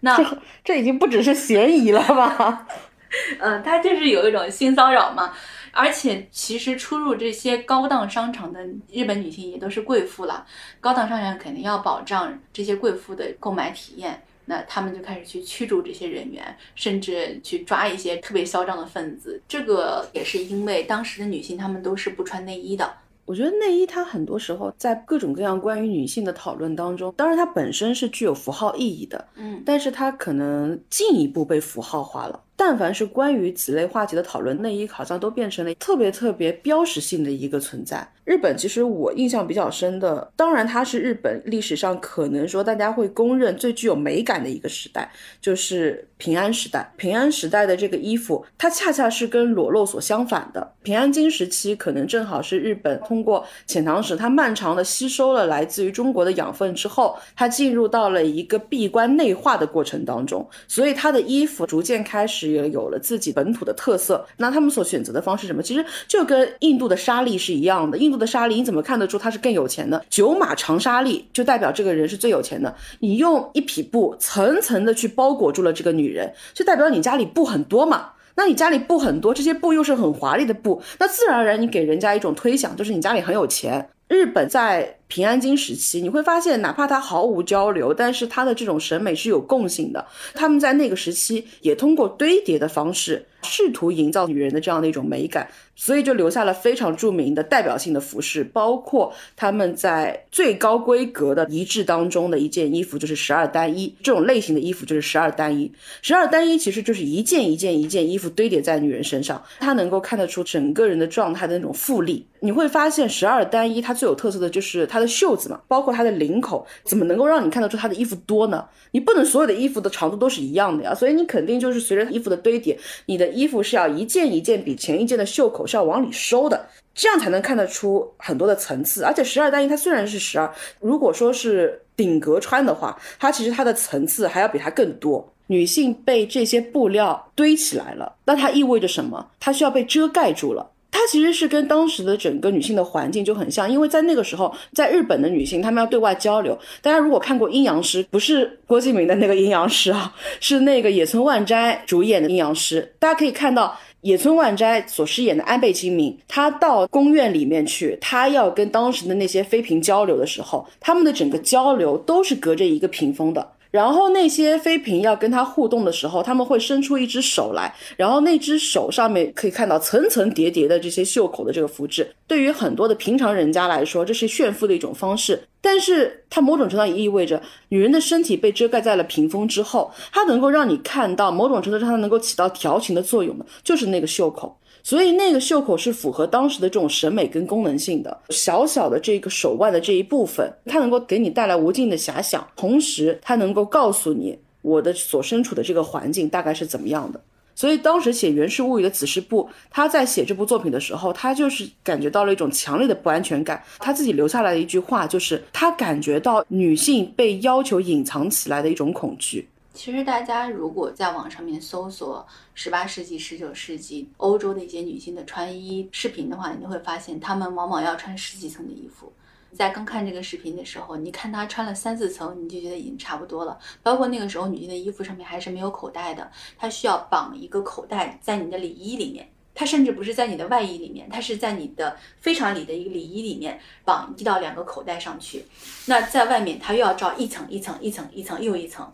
[0.00, 0.18] 那
[0.64, 2.66] 这已经不只是嫌疑了吧？
[3.40, 5.34] 嗯，他就是有一种性骚扰嘛，
[5.72, 10.46] 而且其实出入这些高档商场的日本女性也都是贵妇了，
[10.80, 19.40] 高档商场肯定要保障这些贵妇的购买体验，那他们就开始去驱逐这些人员，甚至去抓一些特别嚣张的分子。
[19.46, 22.92] 这个也是因为当时的女性她们都是不穿内衣的。
[23.26, 32.42] 我觉得内衣它很多时候在各种各样关于女性的讨论当中，当然它本身是具有符号意义的，嗯，但是它可能进一步被符号化了。
[32.60, 38.06] 但凡是关于此类话题的讨论，内衣好像都变成了特别特别标识性的一个存在。
[38.26, 46.92] 日本其实我印象比较深的，当然它是日本历史上可能说大家会公认最具有美感的一个时代，就是平安时代。
[46.98, 50.74] 平安时代的这个衣服，它恰恰是跟裸露所相反的。
[50.82, 64.26] 平安京时期可能正好是日本通过遣唐使，它漫长的吸收了来自于中国的养分之后，它进入到了一个闭关内化的过程当中，所以它的衣服逐渐开始也有了自己本土的特色。
[64.36, 67.96] 那他们所选择的方式什么，其实就跟印度的纱丽是一样的。
[67.98, 70.04] 印度的纱丽，你怎么看得出它是更有钱的？
[70.10, 72.74] 九马长纱丽就代表这个人是最有钱的。
[73.00, 78.10] 你用一匹布层层的去包裹住了这个女人，就代表你家里布很多嘛。
[78.36, 83.90] 那你家里布很多，这些布又是很华丽的布，那自然而然你给人家一种推想，就是你家里很有钱。
[84.08, 90.06] 日本在平安京时期，你会发现，哪怕他毫无交流，但是他的这种审美是有共性的。
[90.34, 103.92] 他们在那个时期也通过堆叠的方式，试图营造女人的这样的一种美感，所以就留下了非常著名的代表性的服饰，包括他们在最高规格的一致当中的一件衣服，就是十二单衣。
[104.04, 105.72] 这种类型的衣服就是十二单衣。
[106.02, 112.24] 十二单衣其实就是一件一件一件衣服堆叠在女人身上，它能够看得出整个人的状态的那种富丽。
[112.42, 118.64] 你会发现，十二单衣它最有特色的就是它的袖子嘛，包括它的领口，怎么能够让你看得出它的衣服多呢？
[118.92, 129.02] 你不能所有的衣服的长度都是一样的呀，所以你肯定就是随着衣服的堆叠，你的衣服是要一件一件比前一件的袖口是要往里收的，这样才能看得出很多的层次。
[129.02, 135.32] 而且十二单衣它虽然是十二，如果说是顶格穿的话，它其实它的层次还要比它更多。
[135.46, 139.30] 女性被这些布料堆起来了，那它意味着什么？
[139.40, 140.70] 它需要被遮盖住了。
[141.00, 146.58] 它其实是跟当时的整个女性的环境就很像，因为在那个时候，在日本的女性她们要对外交流。
[146.82, 152.92] 大家如果看过《阴阳师》，不是郭敬明的那个阴阳师啊，是那个野村万斋主演的阴阳师。
[152.98, 163.52] 大家可以看到野村万斋所饰演的安倍晴明，他到宫院里面去，他要跟当时的那些妃嫔交流的时候，他们的整个交流都是隔着一个屏风的。
[163.70, 172.10] 然后那些妃嫔要跟他互动的时候，他们会伸出一只手来，然后那只手上面可以看到层层叠叠的这些袖口的这个符纸。
[172.26, 184.56] 对于很多的平常人家来说，这是炫富的一种方式，但是它某种程度上也意味着女人的身体被遮盖在了屏风之后，它能够让你看到某种程度上它能够起到调情的作用的，就是那个袖口。
[184.82, 197.20] 所以那个袖口是符合当时的这种审美跟功能性的，小小的这个手腕的这一部分，它能够给你带来无尽的遐想，同时它能够告诉你我的所身处的这个环境大概是怎么样的。
[197.54, 203.62] 所以当时写《源氏物语》的子时部，他在写这部作品的时候，他就是感觉到了一种强烈的不安全感。
[203.78, 209.46] 他自己留下来的一句话就是，他感觉到女性被要求隐藏起来的一种恐惧。
[209.80, 219.10] 其实大家如果在网上面搜索十八世纪、十九世纪欧洲的一些女性的穿衣视频的话，你就会发现她们往往要穿十几层的衣服。
[219.54, 223.58] 在刚看这个视频的时候，你看她穿了三四层，你就觉得已经差不多了。
[223.82, 235.46] 包括那个时候女性的衣服上面还是没有口袋的，她需要绑一个口袋在你的里衣里面，它甚至不是在你的外衣里面，它是在你的非常里的一个里衣里面绑一到两个口袋上去。
[235.86, 238.86] 那在外面，它又要罩一层一层一层一层又一层。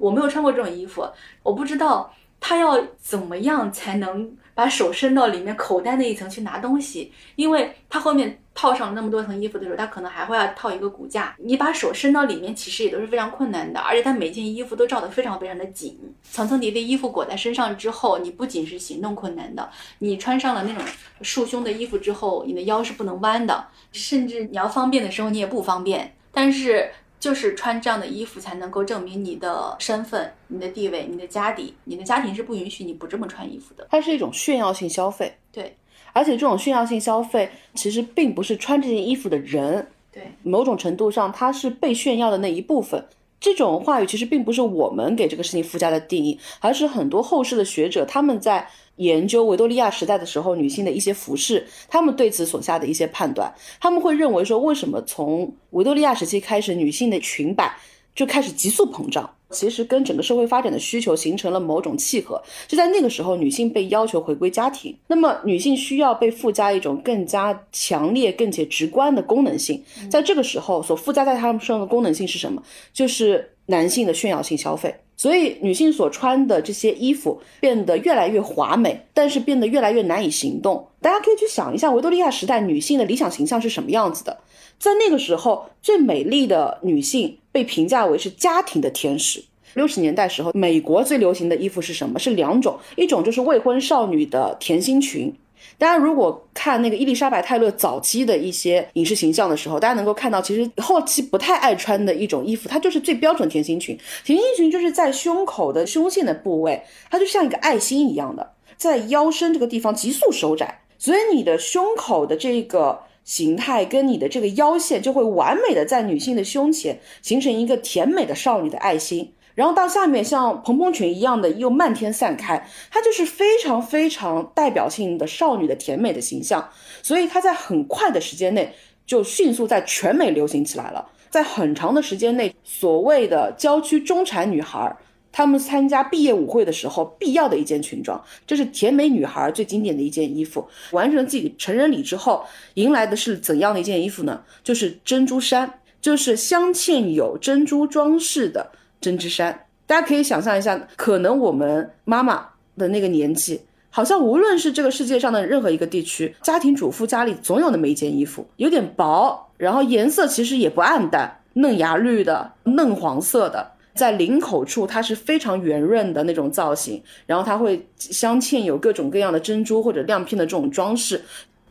[0.00, 1.06] 我没有穿过这种衣服，
[1.42, 20.82] 我不知道他要怎么样才能把手伸到里面口袋那一层去拿东西，因为他后面套上那么多层衣服的时候，他可能还会要套一个骨架，你把手伸到里面其实也都是非常困难的，而且他每件衣服都罩得非常非常的紧，层层叠叠衣服裹在身上之后，你不仅是行动困难的，你穿上了那种
[21.22, 26.90] 束胸的衣服之后，你的腰是不能弯的，甚至你要方便的时候你也不方便，但是。
[27.20, 31.74] 就是穿这样的衣服才能够证明你的身份、你的地位、你的家底。
[31.84, 33.86] 你的家庭是不允许你不这么穿衣服的。
[33.90, 35.76] 它是一种炫耀性消费，对。
[36.12, 40.32] 而且这种炫耀性消费其实并不是穿这件衣服的人，对。
[40.42, 43.06] 某种程度上，它是被炫耀的那一部分。
[43.38, 48.68] 这种话语其实并不是我们给这个事情附加的定义，而是很多后世的学者他们在
[49.00, 53.52] 研究维多利亚时代的时候女性的一些服饰，他们对此所下的一些判断。
[53.80, 57.74] 他们会认为说，为什么从维多利亚时期开始，女性的裙摆
[58.14, 59.28] 就开始急速膨胀？
[59.50, 62.40] 其实跟整个社会发展的需求形成了某种契合。
[62.68, 69.82] 就在那个时候，女性被要求回归家庭，那么女性需要被附加一种更加强烈、更且直观的功能性。
[70.08, 72.62] 在这个时候，所附加在她们身上的功能性是什么？
[72.92, 74.94] 就是男性的炫耀性消费。
[75.16, 80.86] 所以，女性所穿的这些衣服变得越来越华美，但是变得越来越难以行动。
[81.02, 84.38] 大家可以去想一下，维多利亚时代女性的理想形象是什么样子的？
[84.80, 89.44] 在那个时候，最美丽的女性被评价为是家庭的天使。
[89.74, 92.18] 六十年代时候，美国最流行的衣服是什么？
[92.18, 95.32] 是两种，一种就是未婚少女的甜心裙。
[95.76, 103.96] 大家如果看那个伊丽莎白泰勒早期的一些影视形象的时候，大家能够看到，其实后期不太爱穿的一种衣服，它就是最标准甜心裙。
[104.24, 119.32] 甜心裙就是在胸口的胸线的部位，它就像一个爱心一样的，在腰身这个地方急速收窄，所以你的胸口的这个形态跟你的这个腰线就会完美的在女性的胸前形成一个甜美的少女的爱心。
[119.54, 126.70] 然后到下面像蓬蓬裙一样的又漫天散开，它就是非常非常代表性的少女的甜美的形象，
[127.02, 128.72] 所以它在很快的时间内
[129.04, 131.10] 就迅速在全美流行起来了。
[131.28, 134.96] 在很长的时间内，所谓的郊区中产女孩，
[135.32, 140.66] 她们参加毕业舞会的时候必要的一件裙装，这是甜美女孩最经典的一件衣服。
[140.92, 144.42] 完成自己成人礼之后，迎来的是怎样的一件衣服呢？
[144.62, 148.72] 就是珍珠衫，就是镶嵌有珍珠装饰的。
[149.00, 171.22] 针织衫，大家可以想象一下，可能我们妈妈的那个年纪，好像无论是这个世界上的任何一个地区，家庭主妇家里总有那么一件衣服，有点薄，然后颜色其实也不暗淡，嫩芽绿的、嫩黄色的，在领口处它是非常圆润的那种造型，然后它会镶嵌有各种各样的珍珠或者亮片的这种装饰。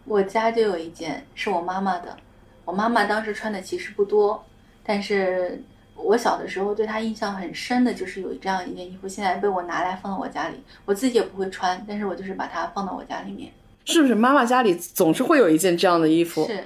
[0.05, 2.15] 我家就有一件是我妈妈的，
[2.63, 4.45] 我妈妈当时穿的其实不多，
[4.83, 5.61] 但是。
[6.01, 13.51] 我小的时候对她印象很深的就是有这样一件衣服，现在被我拿来放到我家里，我自己也不会穿，但是我就是把它放到我家里面。
[13.83, 16.45] 是不是妈妈家里总是会有一件这样的衣服？
[16.47, 16.63] 是，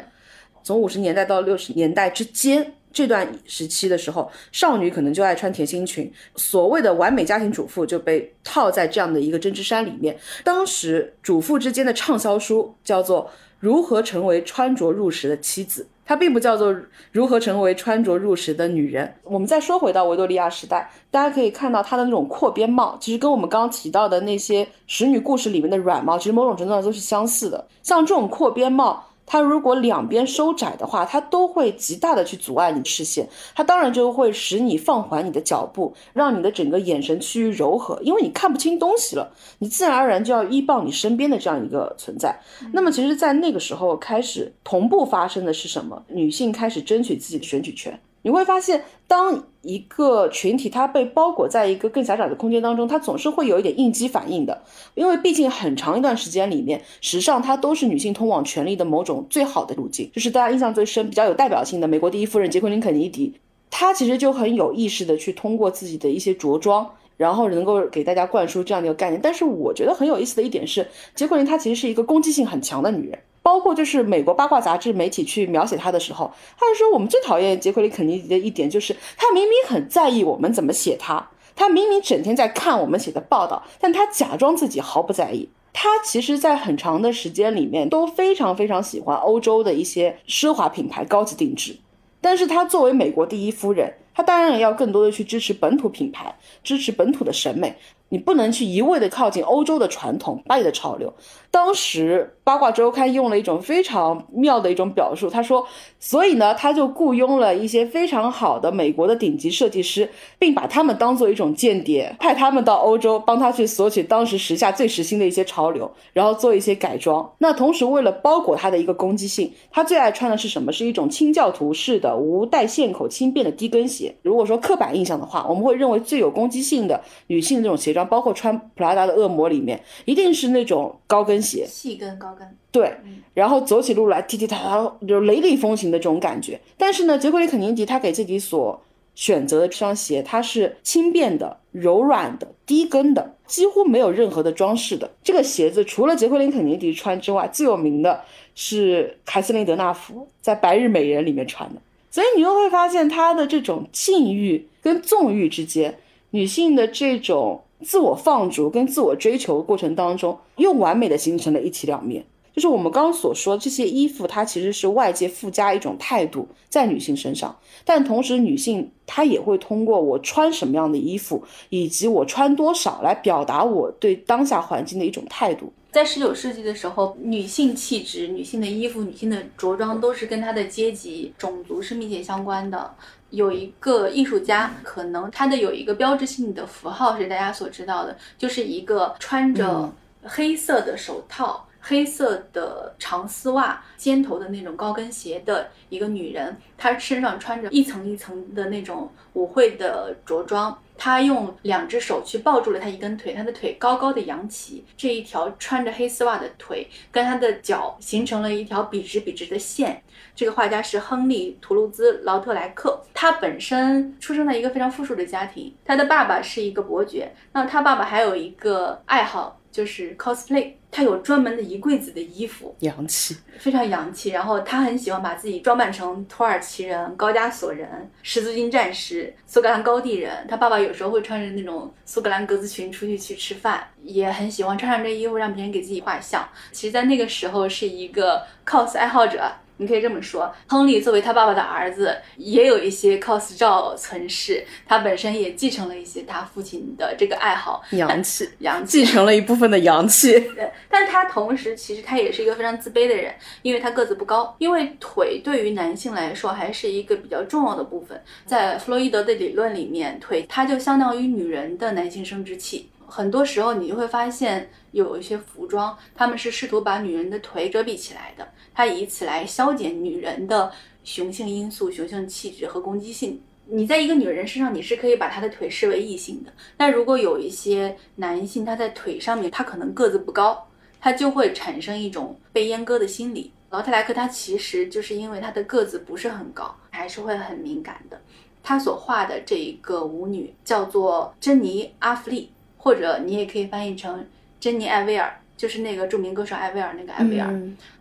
[0.61, 10.15] 从五十年代到六十年代之间这段时期的时候，少女可能就爱穿甜心裙，所谓的完美家庭主妇就被套在这样的一个针织衫里面。
[10.43, 13.25] 当时主妇之间的畅销书叫做
[13.59, 15.81] 《如何成为穿着入时的妻子》。
[16.05, 16.75] 它并不叫做
[17.13, 19.15] 如何成为穿着入时的女人。
[19.23, 27.65] 我们再说回到维多利亚时代，大家可以看到她的那种阔边帽，其实跟我们刚刚提到的那些使女故事里面的软帽，其实某种程度上都是相似的。
[27.81, 29.03] 像这种阔边帽。
[29.25, 42.39] 它如果两边收窄的话，它都会极大的去阻碍你的视线，它当然就会使你放缓你的脚步，让你的整个眼神趋于柔和，因为你看不清东西了，你自然而然就要依傍你身边的这样一个存在。
[42.71, 46.03] 那么，其实，在那个时候开始同步发生的是什么？
[46.07, 47.99] 女性开始争取自己的选举权。
[48.23, 54.63] 你会发现，当一个群体它被包裹在一个更狭窄的空间当中，它总是会有一点应激反应的。
[54.95, 60.09] 因为毕竟很长一段时间里面，时尚它都是女性通往权力的某种最好的路径。
[60.13, 63.33] 就是大家印象最深、比较有代表性的美国第一夫人杰奎琳·肯尼迪，
[63.69, 69.19] 她其实就很有意识的去通过自己的一些着装，然后能够给大家灌输这样的一个概念。
[69.21, 73.19] 但是我觉得很有意思的一点是，杰奎琳她其实是一个攻击性很强的女人。
[73.43, 85.49] 包括就是美国八卦杂志媒体去描写他的时候，他就说我们最讨厌杰奎里肯尼迪的一点就是他明明很在意我们怎么写他，他明明整天在看我们写的报道，但他假装自己毫不在意。
[85.75, 91.75] 他其实，在很长的时间里面都非常非常喜欢欧洲的一些奢华品牌、高级定制，
[92.21, 97.75] 但是他作为美国第一夫人，他当然也要更多的去支持本土品牌，支持本土的审美。
[98.09, 101.11] 你不能去一味的靠近欧洲的传统、巴黎的潮流。
[101.53, 105.67] 当时八卦周刊用了一种非常妙的一种表述，他说
[105.99, 117.31] ：“所以呢，他就雇佣了一些非常好的美国的顶级设计师，并把他们当做一种间谍，派他们到欧洲帮他去索取当时时下最时兴的一些潮流，然后做一些改装。
[117.37, 120.71] 那同时为了包裹他的一个攻击性，他最爱穿的是什么？
[120.71, 124.15] 是一种清教徒式的无带线口、轻便的低跟鞋。
[124.23, 132.95] 如果说刻板印象的话，我们会认为最有攻击性的女性的这种鞋装。”包括穿普拉达的恶魔里面，一定是那种高跟 鞋，细跟高跟，对，
[133.33, 136.59] 然后走起路来踢踢踏踏，就雷厉风行的这种感觉。
[136.77, 138.81] 但是呢，杰奎琳肯尼迪他给自己所
[139.13, 145.11] 选择的这双鞋，它是轻便的、柔软的、低跟的，几乎没有任何的装饰的。
[145.21, 148.21] 这个鞋子除了杰奎琳肯尼迪穿之外，最有名的
[148.55, 151.81] 是凯瑟琳德纳福在《白日美人》里面穿的。
[152.09, 155.99] 所以你又会发现，她的这种禁欲跟纵欲之间，
[156.31, 157.61] 女性的这种。
[157.83, 162.25] 自我放逐跟自我追求过程当中，又完美的形成了一体两面。
[162.55, 175.73] 就是我们刚刚所说这些衣服，它其实是外界附加一种态度在女性身上，但同时女性她也会通过我穿什么样的衣服，以及我穿多少来表达我对当下环境的一种态度。
[175.91, 182.95] 在十九世纪的时候，女性气质、女性的衣服、女性的着装都是跟她的阶级、种族是密切相关的。
[183.33, 189.91] 有一个艺术家，可能他的有一个标志性的符号是大家所知道的，就是一个穿着
[190.23, 191.67] 黑色的手套。
[191.85, 210.01] 黑色的长丝袜、尖头的那种高跟鞋的一个女人，她身上穿着一层一层的那种舞会的着装，他用两只手去抱住了他一根腿，他的腿高高的扬起，这一条穿着黑丝袜的腿跟他的脚形成了一条笔直笔直的线。
[210.35, 219.59] 这个画家是亨利·图卢兹·劳特莱克，他本身出生在一个非常富庶的家庭，他的爸爸是一个伯爵，那他爸爸还有一个爱好。
[219.73, 224.29] 就是 cosplay，他有专门的一柜子的衣服，洋气，非常洋气。
[224.29, 227.89] 然后他很喜欢把自己装扮成土耳其人、高加索人、
[228.21, 230.45] 十字军战士、苏格兰高地人。
[230.47, 236.47] 他爸爸有时候会穿着那种苏格兰格子裙出去去吃饭，也很喜欢穿上这衣服让别人给自己画像。
[236.71, 239.51] 其实，在那个时候是一个 cos 爱好者。
[239.83, 244.65] 你可以这么说，亨利作为他爸爸的儿子，也有一些 cos 照存世。
[244.87, 250.39] 他本身也继承了一些他父亲的这个爱好，洋气，洋气，继承了一部分的洋气。
[250.39, 254.55] 对，但他同时其实他也是一个非常自卑的人，因为他个子不高。
[254.57, 262.89] 因为腿对于男性来说还是一个比较重要的部分，在弗洛伊德的理论里面，腿它就相当于女人的男性生殖器。
[263.07, 268.47] 很多时候你就会发现有一些服装，他们是试图把女人的腿遮蔽起来的。
[268.73, 270.71] 他以此来消减女人的
[271.03, 273.41] 雄性因素、雄性气质和攻击性。
[273.65, 276.51] 你在一个女人身上，你是可以把她的腿视为异性的。
[276.75, 280.67] 但如果有一些男性，他在腿上面，他可能个子不高，
[280.99, 283.53] 他就会产生一种被阉割的心理。
[283.69, 288.21] 劳特莱克他其实就是因为他的个子不是很高，还是会很敏感的。
[288.61, 292.51] 他所画的这一个舞女叫做珍妮·阿弗利，
[292.83, 294.27] 或者你也可以翻译成
[294.59, 295.39] 珍妮·艾薇儿。
[295.55, 297.47] 就是那个著名歌手艾薇儿，那个艾薇儿，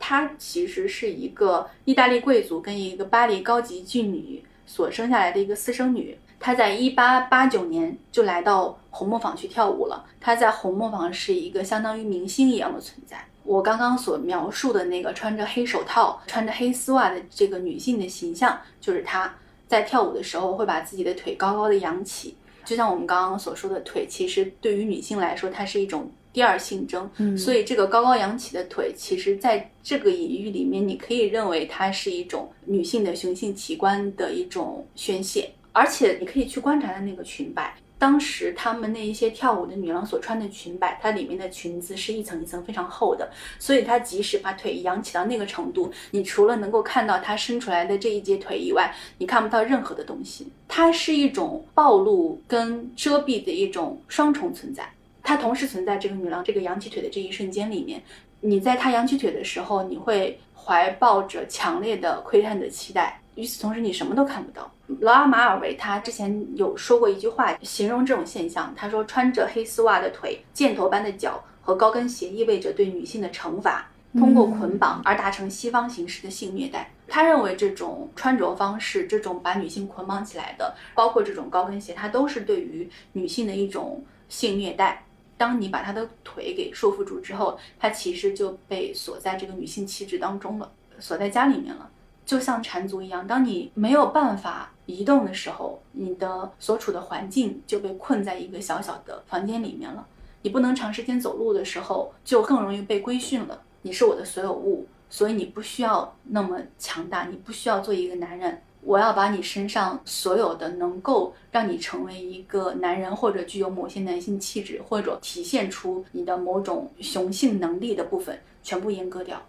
[0.01, 6.19] 她其实是一个意大利贵族跟一个巴黎高级妓女所生下来的一个私生女。
[6.41, 10.05] 她在一八八九年就来到红磨坊去跳舞了。
[10.19, 13.23] 她在红磨坊是一个相当于明星一样的存在。
[13.45, 19.33] 我刚刚所描述的那个穿着黑手套、穿着黑丝袜的这个女性的形象，就是她
[19.69, 22.35] 在跳舞的时候会把自己的腿高高的扬起，
[22.65, 26.11] 就像我们刚刚所说的腿，其实对于女性来说，它是一种。
[26.35, 35.51] 第二性征，嗯所以这个高高扬起的腿，其实在这个隐喻里面，你可以认为它是一种女性的雄性器官的一种宣泄。
[35.73, 43.31] 而且你可以去观察它那个裙摆，当时他们那一些跳舞的女郎所穿的裙摆，它里面的裙子是一层一层非常厚的，
[43.61, 50.49] 所以她即使把腿扬起到那个程度，你除了能够看到她伸出来的这一截腿以外，你看不到任何的东西。
[50.67, 54.83] 它是一种暴露跟遮蔽的一种双重存在。
[55.23, 58.03] 它同时存在这个女郎这个扬起腿的这一瞬间里面，
[58.41, 63.21] 你在她扬起腿的时候，你会怀抱着强烈的窥探的期待。
[63.37, 64.69] 与此同时，你什么都看不到。
[65.01, 68.73] 劳尔马尔维他之前有说过一句话，形容这种现象。
[68.77, 85.05] 他说：“穿着黑丝袜的腿、箭头般的脚和高跟鞋，意味着对女性的惩罚，通过捆绑而达成西方形式的性虐待。”他认为这种穿着方式，这种把女性捆绑起来的，包括这种高跟鞋，它都是对于女性的一种性虐待。
[85.37, 91.91] 当你把她的腿给束缚住之后，她其实就被锁在这个女性气质当中了，锁在家里面了，
[92.25, 93.27] 就像缠足一样。
[93.27, 100.07] 当你没有办法移动的时候，你的所处的环境就被困在一个小小的房间里面了。
[100.43, 103.63] 你不能长时间走路的时候，就更容易被规训了。
[103.83, 108.61] 你是我的所有物，所以你不需要那么强大，你不需要做一个男人。
[108.85, 119.41] 我要把你身上所有的能够让你成为一个男人，或者具有某些男性气质，或者体现出你的某种雄性能力的部分，全部阉割掉。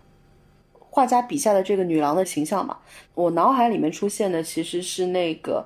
[0.93, 2.77] 画家笔下的这个女郎的形象嘛，
[3.15, 5.65] 我脑海里面出现的其实是那个。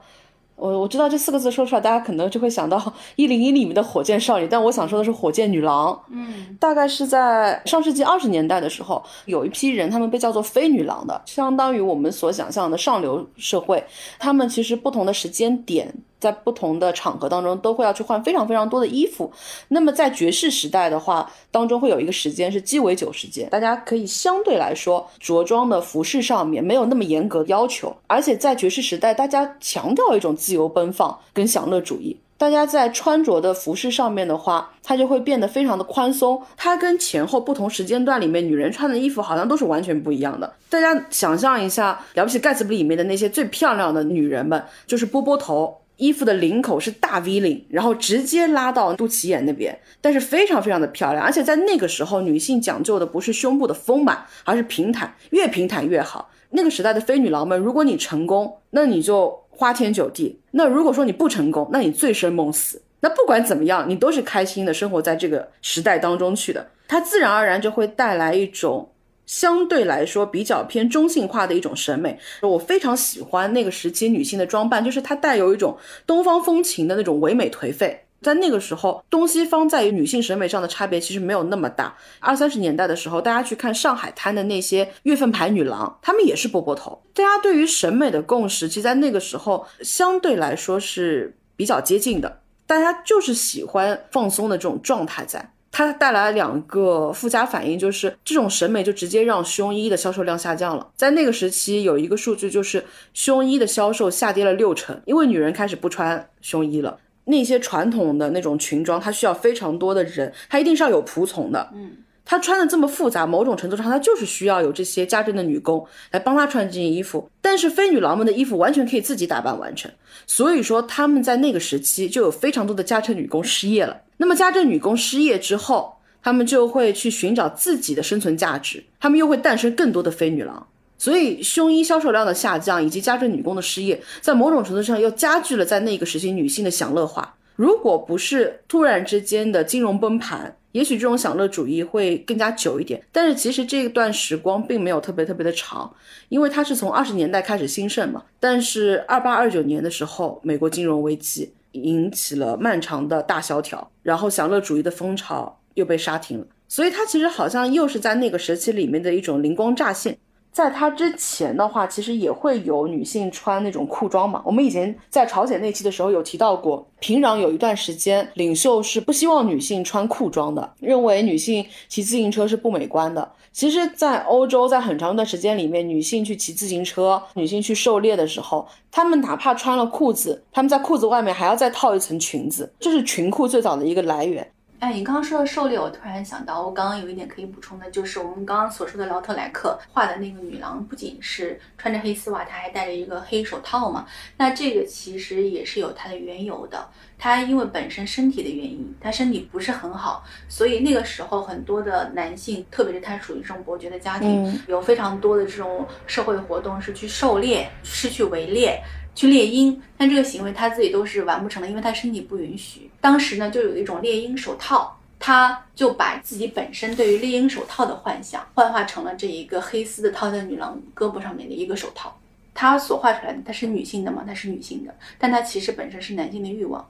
[0.55, 2.80] 我我知道这四个字说出来，大家可能就会想到
[3.15, 6.01] 《一零一》里面的火箭少女，但我想说的是火箭女郎。
[6.09, 13.84] 嗯，大概是在上世纪二十年代的时候，有一批人，他们被叫做非女郎的，相当于我们所想象的上流社会。
[14.17, 15.93] 他们其实不同的时间点。
[16.20, 19.32] 在不同的场合当中，都会要去换非常非常多的衣服。
[19.70, 32.18] 那么在爵士时代的话，当中会有一个时间是鸡尾酒时间，大家可以相对来说着装的服饰上面没有那么严格要求，而且在爵士时代，大家强调一种自由奔放跟享乐主义。
[32.39, 36.39] 大家在穿着的服饰上面的话，它就会变得非常的宽松。
[36.55, 40.53] 它跟前后不同时间段里面女人穿的衣服好像都是完全不一样的。
[40.70, 51.24] 大家想象一下，了不起盖茨比里面的那些最漂亮的女人们，就是波波头，衣服的领口是大 V 领，然后直接拉到肚脐眼那边，但是非常非常的漂亮。
[51.24, 56.30] 而且在那个时候，女性讲究的不是胸部的丰满，而是平坦，越平坦越好。
[56.52, 59.43] 那个时代的飞女郎们，如果你成功，那你就。
[59.60, 62.80] 花天酒地，那如果说你不成功，那你醉生梦死。
[63.00, 68.88] 那不管怎么样，你都是开心的生活在这个时代当中去的，它自然而然就会带来一种
[69.28, 72.17] 相对来说比较偏中性化的一种审美。
[72.41, 78.05] 我非常喜欢那个时期女性的装扮，就是它带有一种东方风情的那种唯美颓废。
[78.19, 81.95] 在那个时候，东西方在于女性审美上的差别其实没有那么大。
[82.19, 86.99] 二三十年代的时候，大家去看上海滩的那些月份牌女郎，她们也是波波头。
[87.13, 92.41] 大家对于审美的共识，其实在那个时候相对来说是比较接近的。
[92.65, 100.89] 大家就是喜欢放松的这种状态，在它带来两个附加反应，就是这种审美就直接让胸衣的销售量下降了。
[100.95, 106.97] 在那个时期，有一个数据就是胸衣的销售下跌了六成，因为女人开始不穿胸衣了。
[107.25, 111.69] 那些传统的那种裙装，它需要非常多的人，它一定是要有仆从的。
[111.75, 111.91] 嗯，
[112.30, 117.30] 她穿的这么复杂，某种程度上她就是需要有这些家政的女工来帮她穿这件衣服。
[117.41, 119.89] 但是非女郎们的衣服完全可以自己打扮完成，
[120.28, 124.01] 所以说他们在那个时期就有非常多的家政女工失业了。
[124.17, 130.67] 那么家政女工失业之后，他们就会去寻找自己的生存价值，他们又会诞生更多的非女郎。
[130.99, 137.36] 所以，胸衣销售量的下降以及家政女工的失业，在某种程度上又加剧了在那个时期女性的享乐化。
[137.55, 143.03] 如果不是突然之间的金融崩盘，也许这种享乐主义会更加久一点。
[143.11, 145.91] 但是其实这段时光并没有特别特别的长，
[146.30, 148.23] 因为它是从二十年代开始兴盛嘛。
[148.39, 156.45] 但是二八二九年的时候，美国金融危机引起了漫长的大萧条，然后享乐主义的风潮又被杀停了。
[156.67, 160.15] 所以它其实好像又是在那个时期里面的一种灵光乍现。
[160.58, 164.41] 在它之前的话，其实也会有女性穿那种裤装嘛。
[164.43, 173.34] 我们以前在朝鲜那期的时候有提到过，平壤有一段时间，领袖是不希望女性穿裤装的，认为女性骑自行车是不美观的。
[173.51, 184.51] 其实，在欧洲，在很长一段时间里面，女性去骑自行车、女性去狩猎的时候，她们哪怕穿了裤子，她们在裤子外面还要再套一层裙子，这是裙裤最早的一个来源。
[184.80, 194.05] 哎，你刚刚说到狩猎，我突然想到，我刚刚有一点可以补充的，就是我们刚刚所说的劳特莱克画的那个女郎，不仅是穿着黑丝袜，她还戴着一个黑手套嘛。
[194.38, 196.88] 那这个其实也是有它的缘由的。
[197.17, 208.80] 她因为本身身体的原因，她身体不是很好，所以那个时候很多的男性，特别是他属于这种伯爵的家庭，有非常多的这种社会活动是去狩猎，是去围猎。
[209.18, 212.88] 去猎鹰，但这个行为他自己都是完不成的，因为他身体不允许。
[213.01, 222.15] 当时呢，就有一种猎鹰手套，他就把自己本身对于猎鹰手套的幻想幻化成了这一个黑丝的套在女郎胳膊上面的一个手套。
[222.53, 224.24] 他所画出来的，它是女性的吗？
[224.24, 226.88] 它是女性的，但它其实本身是男性的欲望。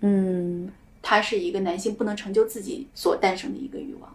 [0.00, 4.10] 嗯，它是一个男性不能成就自己所诞生的一个欲望。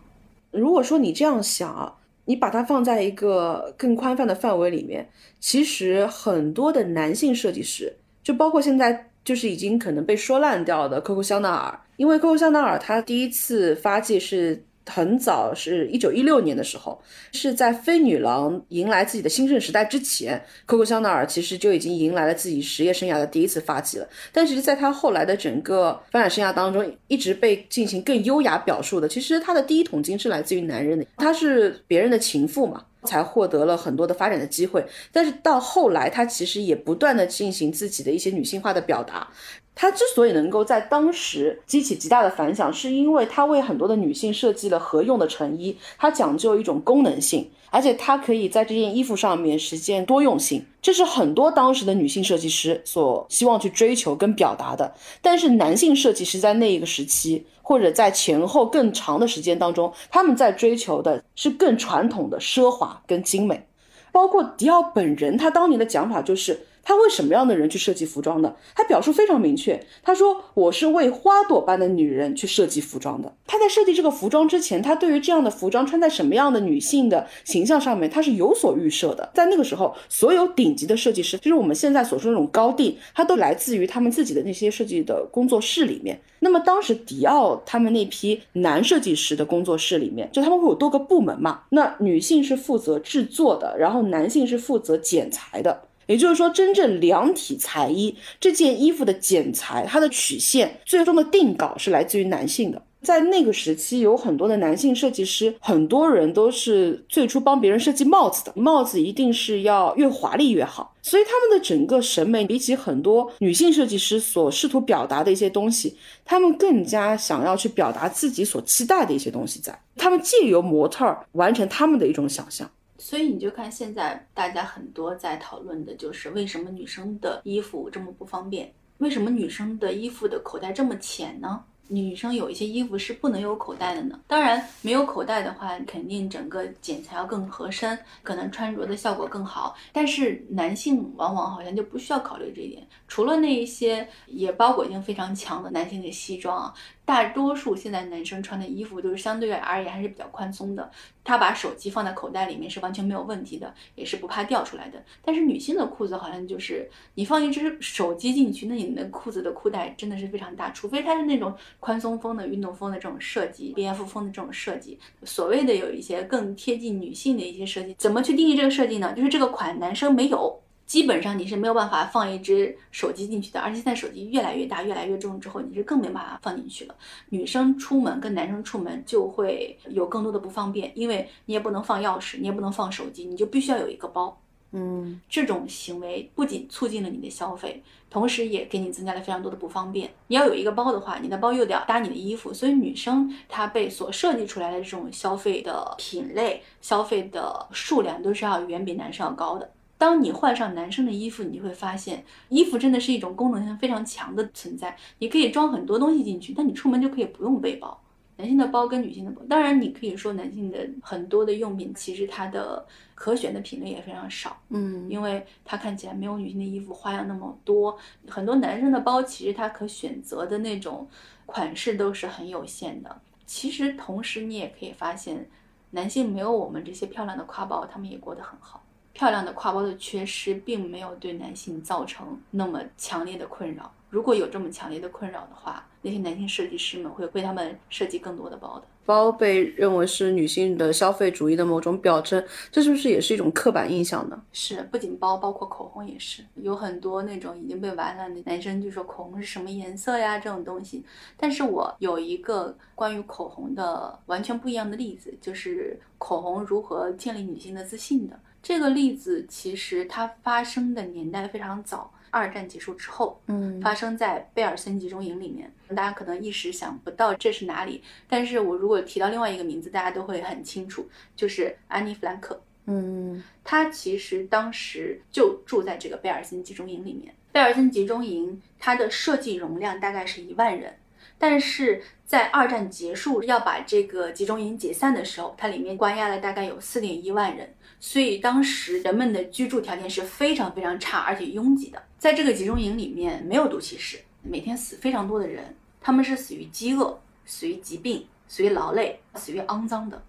[0.49, 1.95] 如果说你这样想。
[2.25, 5.09] 你把它放在一个更宽泛的范围里面，
[5.39, 14.63] 其实很多的男性设计师，就包括现在就是已经可能被说烂掉的 Coco 香奈儿，因为 Coco 香奈儿它第一次发迹是。
[14.85, 24.07] 很早是一九一六年的时候，是在飞女郎迎来自己的兴盛时代之前，Coco 香奈儿其实就已经迎来了自己职业生涯的第一次发迹了。
[24.31, 34.85] 但是在他后来的整个发展生涯当中，一直被进行更优雅表述的，其实他的第一桶金是来自于男人的，他是别人的情妇嘛，才获得了很多的发展的机会。
[35.11, 39.29] 但是到后来，他其实也不断的进行自己的一些女性化的表达。
[39.75, 54.93] 他之所以能够在当时激起极大的反响，是因为他为很多的女性设计了合用的成衣，它讲究一种功能性，而且它可以在这件衣服上面实现多用性，这是很多当时的女性设计师所希望去追求跟表达的。
[55.23, 63.65] 但是男性设计师在那一个时期，或者在前后更长的时间当中，他们在追求的是更传统的奢华跟精美，
[64.11, 66.67] 包括迪奥本人，他当年的讲法就是。
[66.83, 68.55] 他为什么样的人去设计服装的？
[68.75, 73.33] 他表述非常明确，他说我是为花朵般的女人去设计服装的。
[73.47, 79.31] 他在设计这个服装之前，他对于这样的服装穿在什么样的女性的形象上面，他是有所预设的。
[79.33, 86.19] 在那个时候，所有顶级的设计师，就是我们现在所说的那种高定，他都来自于他们自己的那些设计的工作室里面。
[86.39, 91.61] 那么当时迪奥他们那批男设计师的工作室里面，就他们会有多个部门嘛？
[91.69, 95.83] 那女性是负责制作的，然后男性是负责剪裁的。
[96.07, 102.81] 也就是说，真正量体裁衣，这件衣服的剪裁、它的曲线，最终的定稿是来自于男性的。
[103.01, 110.95] 在那个时期，有很多的男性设计师，很多人都是最初帮别人设计帽子的，帽子一定是要越华丽越好。
[111.01, 122.71] 所以他们的整个审美，比起很多女性设计师所试图表达的一些东西，他们更加想要去表达自己所期待的一些东西，在他们借由模特儿完成他们的一种想象。
[123.03, 131.61] 所以你就看现在大家很多在讨论的就是为什么女生的衣服这么不方便，为什么女生的衣服的口袋这么浅呢？
[131.89, 134.21] 女生有一些衣服是不能有口袋的呢。
[134.25, 139.75] 当然，没有口袋的话，肯定整个剪裁要更合身，可能穿着的效果更好。
[139.91, 146.73] 但是男性往往好像就不需要考虑这一点，除了那一些也包裹性非常强的男性的西装啊。
[147.05, 150.89] 大多数现在男生穿的衣服都是相对而言还是比较宽松的，
[151.23, 155.03] 他把手机放在口袋里面是完全没有问题的，也是不怕掉出来的。
[155.23, 164.97] 但是女性的裤子好像就是你放一只手机进去，那你那裤子的裤带真的是非常大，除非它是那种宽松风的、运动风的这种设计，B F 风的这种设计。
[165.23, 169.13] 所谓的有一些更贴近女性的一些设计，怎么去定义这个设计呢？
[169.13, 170.62] 就是这个款男生没有。
[170.85, 176.95] 基本上你是没有办法放一只手机进去的，而且现在手机越来越大、越来越重之后，你是更没办法放进去了。
[177.29, 184.39] 女生出门跟男生出门就会有更多的不方便，因为你也不能放钥匙，你也不能放手机，你就必须要有一个包。
[184.75, 190.11] 嗯，这种行为不仅促进了你的消费，同时也给你增加了非常多的不方便。
[190.27, 199.71] 你要有一个包的话，你的包又得要搭你的衣服，所以女生她被所设计出来的这种消费的品类、消费的数量都是要远比男生要高的。
[200.03, 204.97] 当你换上男生的衣服，你就会发现，衣服真的是一种功能性非常强的存在。
[205.19, 207.97] 你可以装很多东西进去，但你出门就可以不用背包。
[208.35, 212.85] 男性的包跟女性的包，当然你可以说男性的很多的用品，其实它的
[213.15, 214.57] 可选的品类也非常少。
[214.71, 217.97] 嗯，因为它看起来没有女性的衣服花样那么多。
[218.27, 221.07] 很多男生的包其实它可选择的那种
[221.45, 223.21] 款式都是很有限的。
[223.45, 225.49] 其实同时你也可以发现，
[225.91, 228.82] 男性没有我们这些漂亮的挎包，他们也过得很好。
[229.13, 233.91] 漂亮的挎包的缺失，并没有对男性造成那么强烈的困扰。
[234.09, 238.85] 如果有这么强烈的困扰的话，那些男性设计师们会为他们设计更多的包的。
[239.05, 242.41] 包被认为是女性的消费主义的某种表征，
[242.71, 244.41] 这是不是也是一种刻板印象呢？
[244.53, 246.43] 是，不仅包，包括口红也是。
[246.55, 251.03] 有很多那种已经被玩烂的男生就说口红是什么颜色呀，这种东西。
[251.35, 258.39] 但是我有一个关于口红的完全不一样的例子，就是口红如何建立女性的自信的。
[258.63, 265.69] 这个例子其实它发生的年代非常早，二战结束之后，嗯，发生在贝尔森集中营里面。
[265.89, 272.59] 大家可能一时想不到这是哪里，但是我如果提到另外一个名字，大家都会很清楚，就是安妮·弗兰克。
[272.85, 277.35] 嗯，他其实当时就住在这个贝尔森集中营里面。
[277.51, 280.95] 贝尔森集中营它的设计容量大概是一万人。
[281.37, 287.73] 但是在二战结束要把这个集中营解散的时候，它里面关押了大概有四点一万人，
[288.05, 292.03] 所以当时人们的居住条件是非常非常差，而且拥挤的。
[292.17, 300.21] 在这个集中营里面没有毒气室，每天死非常多的人，他们是死于饥饿、死于疾病、死于劳累、死于肮脏的。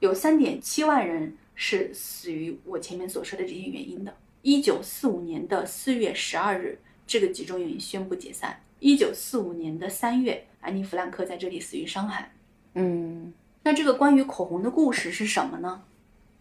[0.00, 4.14] 有三点七万人是死于我前面所说的这些原因的。
[4.42, 8.60] 一九四五年的四月十二日，这个集中营宣布解散。
[8.78, 12.30] 一九四五年的三月，安妮·弗兰克在这里死于伤寒。
[12.74, 15.82] 嗯，那这个关于口红的故事是什么呢？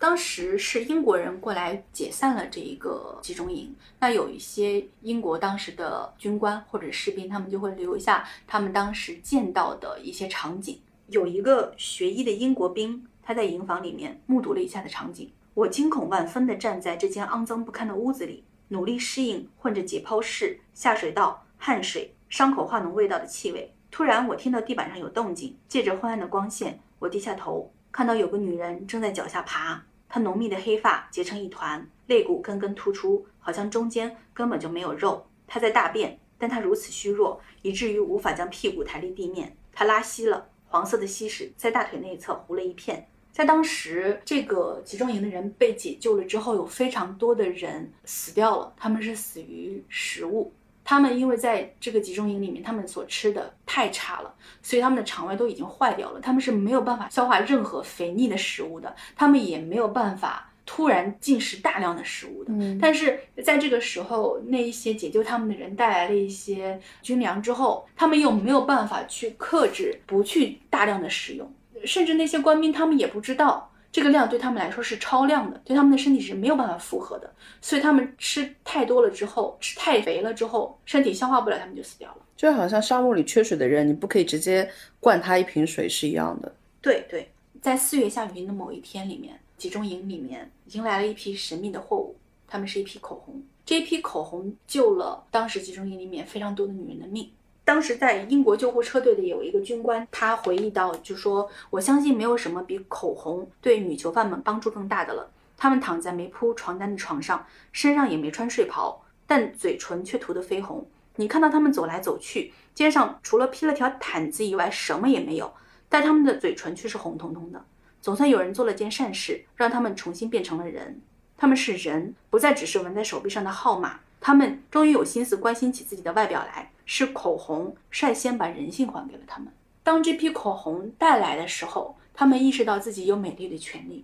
[0.02, 10.82] 当时是英国人过来解散了这一个集中营，那有一些英国当时的军官或者士兵，他们就会留下他们当时见到的一些场景。
[11.10, 22.16] 有一个学医的英国兵，他在营房里面目睹了以下的场景：我惊恐万分地站在这间肮脏不堪的屋子里，努力适应混着解剖室、下水道、汗水。
[22.28, 23.72] 伤口化脓味道的气味。
[23.92, 25.56] 突然，我听到地板上有动静。
[25.68, 29.84] 借着昏暗的光线，我低下头，看到有个女人正在脚下爬。
[30.14, 35.26] 他浓密的黑发结成一团，肋骨根根突出，好像中间根本就没有肉。
[35.48, 39.56] 他在大便，但他如此虚弱，以至于无法将屁股抬离地面。
[39.72, 43.08] 他拉稀了，黄色的稀屎在大腿内侧糊了一片。
[43.32, 50.52] 在当时，这个集中营的人被解救了之后，有非常多的人死掉了，他们是死于食物。
[50.84, 56.20] 他们因为在这个集中营里面，他们所吃的太差了，所以他们的肠胃都已经坏掉了。
[56.20, 62.54] 他们是没有办法消化任何肥腻的食物的，他们也没有办法突然进食大量的食物的。
[62.80, 71.52] 但是在这个时候，那一些解救他们的人带来了一些军粮之后，他们又没有办法去克制不去大量的食用，
[71.86, 77.30] 甚至那些官兵他们也不知道这个量对他们来说是超量的，对他们的身体是没有办法负荷的，
[77.62, 82.18] 所以他们吃太多了之后，吃太肥了之后，身体消化不了，他们就死掉了。
[82.38, 84.68] 就好像沙漠里缺水的人，你不可以直接
[85.00, 86.56] 灌他一瓶水是一样的。
[86.82, 87.30] 对对，
[87.62, 92.16] 在四月下雨天的某一天里面，集中营里面迎来了一批神秘的货物，
[92.48, 93.44] 他们是一批口红。
[93.66, 97.30] 这一批口红救了当时集中营里面非常多的女人的命。
[97.64, 105.30] 当时在英国救护车队的有一个军官，他回忆到，就说：“我相信没有什么比口红对女囚犯们帮助更大的了。
[105.56, 110.86] 他们躺在没铺床单的床上，身上也没穿睡袍，但嘴唇却涂得绯红。
[111.18, 115.54] 你看到他们走来走去，肩上除了披了条毯子以外，什么也没有，
[115.88, 117.64] 但他们的嘴唇却是红彤彤的。
[118.02, 121.00] 总算有人做了件善事，让他们重新变成了人。
[121.38, 124.00] 他们是人，不再只是纹在手臂上的号码。
[124.20, 129.48] 他们终于有心思关心起自己的外表来。”是口红率先把人性还给了他们。
[129.82, 134.04] 当这批口红带来的时候，他们意识到自己有美丽的权利，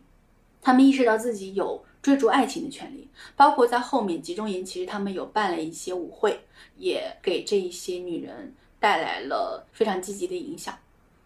[0.62, 3.10] 他们意识到自己有追逐爱情的权利。
[3.36, 6.40] 包括在后面集中营，其实他们有办了一些舞会，
[6.78, 10.74] 也给这一些女人带来了非常积极的影响。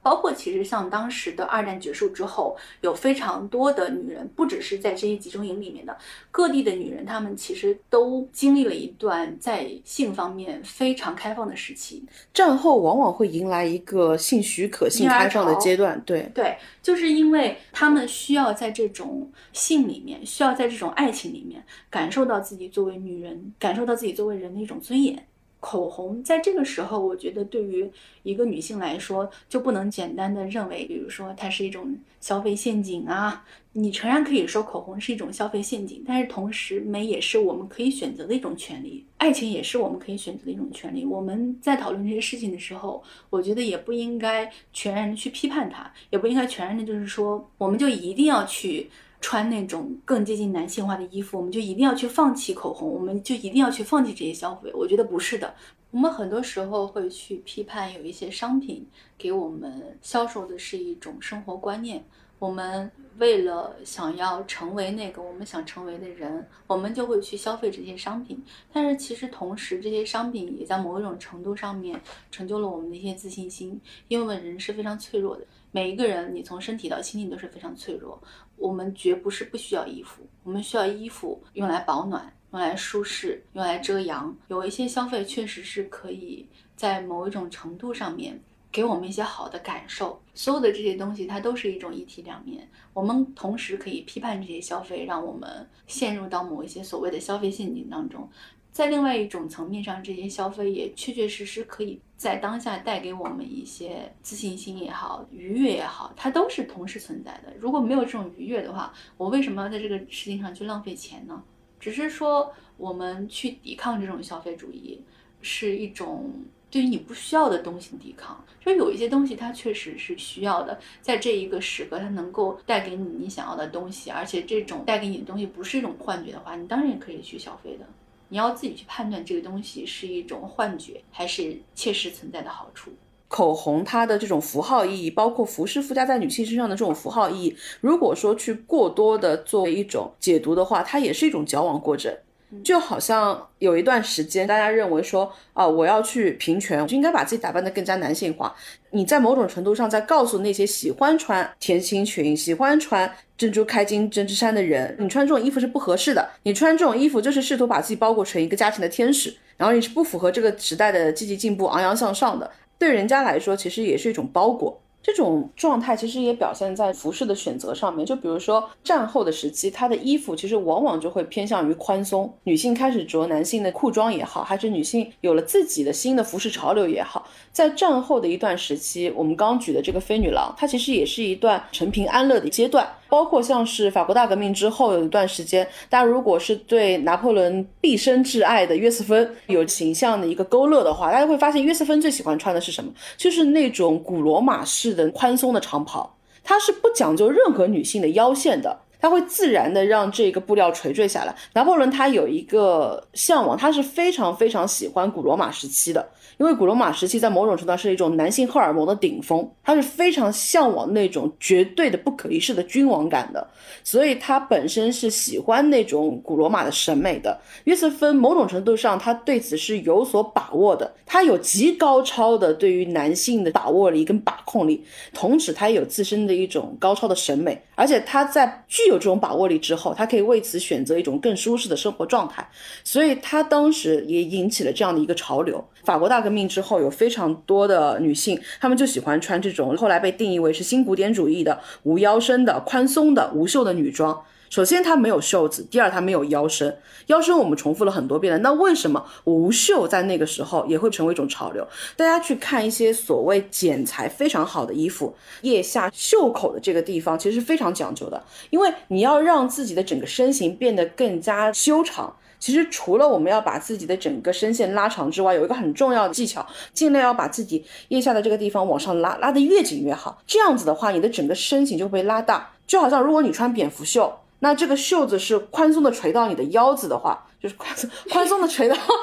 [0.01, 5.95] 包括其实像当时的二战结束之后，有非常多的女人，不只是在这些集中营里面的
[6.31, 12.03] 各地的女人，她们其实都经历了一段在性方面非常开放的时期。
[12.33, 16.01] 战后往往会迎来一个性许可、性开放的阶段。
[16.05, 25.27] 对对，就是因为她们需要在这种性里面，需要在这种爱情里面，感受到自己作为女人，感受到自己作为人的一种尊严。
[25.61, 27.89] 口红在这个时候，我觉得对于
[28.23, 33.45] 一个女性来说，就不能简单的认为，比如说它是一种消费陷阱啊。
[33.73, 41.05] 你诚然可以说口红是一种消费陷阱，但是同时美也是我们可以选择的一种权利，爱情也是我们可以选择的一种权利。
[41.05, 48.89] 我们在讨论这些事情的时候，我觉得也不应该全然的去批判它，也不应该全然的就是说，我们就一定要去。
[49.21, 54.71] 穿那种更接近男性化的衣服，我们就一定要去放弃口红，我们就一定要去放弃这些消费。
[54.73, 55.53] 我觉得不是的，
[55.91, 58.85] 我们很多时候会去批判有一些商品
[59.17, 62.03] 给我们销售的是一种生活观念，
[62.39, 68.43] 我们为了想要成为那个我们想成为的人，我们就会去消费这些商品。
[68.73, 72.01] 但是其实同时，这些商品也在某一种程度上面
[72.31, 75.45] 成就了我们的一些自信心，因为我们人是非常脆弱的。
[75.71, 78.21] 每一个人，你从身体到心灵都是非常脆弱。
[78.57, 84.35] 我们绝不是不需要衣服，我们需要衣服用来保暖、用来舒适、用来遮阳。
[84.49, 88.39] 有一些消费确实是可以在某一种程度上面
[88.71, 90.21] 给我们一些好的感受。
[90.33, 92.69] 所有的这些东西，它都是一种一体两面。
[92.93, 98.29] 我们同时可以批判这些消费，让我们陷入到某一些所谓的消费陷阱当中。
[98.71, 107.53] 在另外一种层面上，这些消费也确确实实可以在当下带给我们一些自信心也好、愉悦也好，它都是同时存在的。
[107.59, 111.43] 如果没有这种愉悦的话，我为什么要在这个事情上去浪费钱呢？
[111.79, 115.01] 只是说我们去抵抗这种消费主义，
[115.41, 116.31] 是一种
[116.69, 118.41] 对于你不需要的东西抵抗。
[118.63, 127.85] 就有一些东西它确实是需要的，在这一个时刻它能够带给你你想要的东西，而且这种带给你的东西不是一种幻觉的话，你当然也可以去消费的。
[128.31, 132.89] 你要自己去判断这个东西是一种幻觉还是切实存在的好处。
[133.27, 142.17] 口红它的这种符号意义，包括服饰附加在女性身上的这种符号意义，如果说去过多的作为一种解读的话，它也是一种矫枉过正。
[142.63, 148.53] 就好像有一段时间，大家认为说啊，我要去平权，我就应该把自己打扮得更加男性化。
[148.89, 156.29] 你在某种程度上在告诉那些喜欢穿甜心裙、喜欢穿珍珠开襟针织衫的人，你穿这种衣服是不合适的。
[156.43, 162.51] 你穿这种衣服就是试图把自己包裹成一个家庭的天使，然后你是不符合这个时代的积极进步、昂扬向上的。
[162.77, 164.81] 对人家来说，其实也是一种包裹。
[165.03, 172.31] 这种状态其实也表现在服饰的选择上面，就比如说战后的时期，她的衣服其实往往就会偏向于宽松。
[172.43, 182.87] 女性开始着男性的裤装也好，还是女性有了自己的新的服饰潮流也好，在战后的一段时期，我们刚举的这个飞女郎，她其实也是一段陈平安乐的阶段。
[183.11, 192.89] 包括像是法国大革命之后有一段时间，大家如果是对拿破仑毕生挚爱的约瑟芬有形象的一个勾勒的话，大家会发现约瑟芬最喜欢穿的是什么？
[193.17, 198.79] 就是那种古罗马式的宽松的长袍，它是不讲究任何女性的腰线的。
[199.01, 201.35] 它会自然的让这个布料垂坠下来。
[201.53, 206.07] 拿破仑他有一个向往，他是非常非常喜欢古罗马时期的。
[206.37, 213.47] 因为古罗马时期在某种程度上是一种男性荷尔蒙的顶峰，他是非常向往那种绝对的不可一世的君王感的，
[213.83, 217.39] 所以他本身是喜欢那种古罗马的审美的。
[217.65, 224.83] 约瑟芬某种程度上他对此是有所把握的，他有极高超的对于男性的把握力跟把控力，
[225.13, 232.47] 同时他也有自身的一种高超的审美，而且他在具有这种把握力之后，他可以为此选择一种更舒适的生活状态，
[232.83, 235.63] 所以他当时也引起了这样的一个潮流。
[235.83, 244.21] 法国大革命之后，有非常多的女性，她们就喜欢穿这种后来被定义为是新古典主义的无腰身的宽松的无袖的女装。
[244.51, 246.77] 首先，它没有袖子；第二，它没有腰身。
[247.07, 248.39] 腰身我们重复了很多遍了。
[248.39, 251.65] 那为什么无袖在那个时候也会成为一种潮流？
[251.95, 262.13] 大家去看一些所谓剪裁非常好的衣服，腋下袖口的这个地方其实是非常讲究的，因为你要让自己的整个身形变得更加修长。
[262.37, 270.21] 其实除了我们要把自己的整个身线拉长之外，有一个很重要的技巧，尽量要把自己腋下的这个地方往上拉，拉得越紧越好。
[270.27, 272.51] 这样子的话，你的整个身形就会被拉大。
[272.67, 274.11] 就好像如果你穿蝙蝠袖，
[274.43, 278.95] 那这个袖子是宽松的垂到你的腰子的话，就是宽松宽松的垂到宽松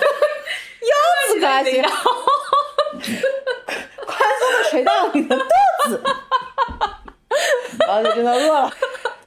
[0.00, 0.06] 的
[0.82, 0.94] 腰
[1.32, 1.82] 子可还行，
[4.06, 5.44] 宽松的垂到你的肚
[5.88, 6.02] 子，
[7.86, 8.70] 然后就真的饿了。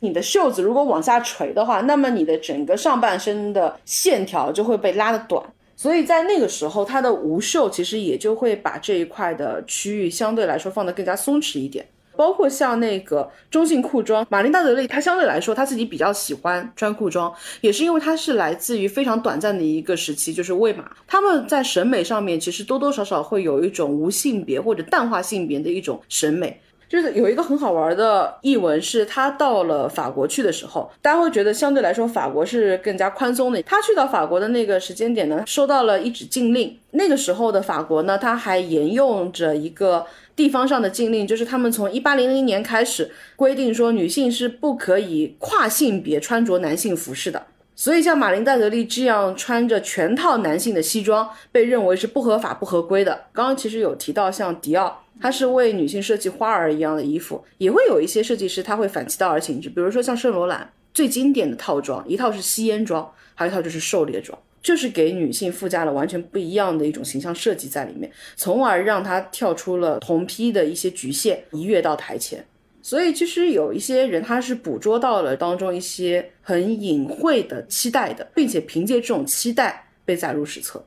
[0.02, 5.43] 你的袖子如果往下垂的话，那么你的整个上半身的线条就会被拉的短，
[5.76, 11.86] 所以在那个时候，它的无袖其实也就会把这一块的区域相对来说放得更加松弛一点。
[12.20, 26.59] 包括像那个中性裤装，玛琳娜德利，她相对来说她自己比较喜欢穿裤装，也是因为她是来自于非常短暂的一个时期，就是魏玛，他们在审美上面其实多多少少会有一种无性别或者淡化性别的一种审美。
[26.89, 33.61] 就是有一个很好玩的译文，是他到了法国去的时候，大家会觉得相对来说法国是更加宽松的。
[33.61, 36.76] 他去到法国的那个时间点呢，收到了一纸禁令。
[36.93, 40.03] 那个时候的法国呢，他还沿用着一个
[40.40, 47.48] 地方上的禁令，就是他们从一八零零年开始规定说，女性是不可以跨性别穿着男性服饰的。
[47.76, 53.26] 所以像马琳戴德利这样穿着全套男性的西装，被认为是不合法、不合规的。
[53.34, 55.04] 刚刚其实有提到，像迪奥。
[55.22, 72.45] 它是为女性设计花儿一样的衣服，也会有一些设计师他会反其道而行之，比如说像圣罗兰最经典的套装，一套是吸烟装，还有一套就是狩猎装，就是给女性附加了完全不一样的一种形象设计在里面，从而让她跳出了同批的一些局限，一跃到台前。
[72.82, 80.84] 所以其实有一些人他是捕捉到了当中一些很隐晦的期待的，并且凭借这种期待被载入史册。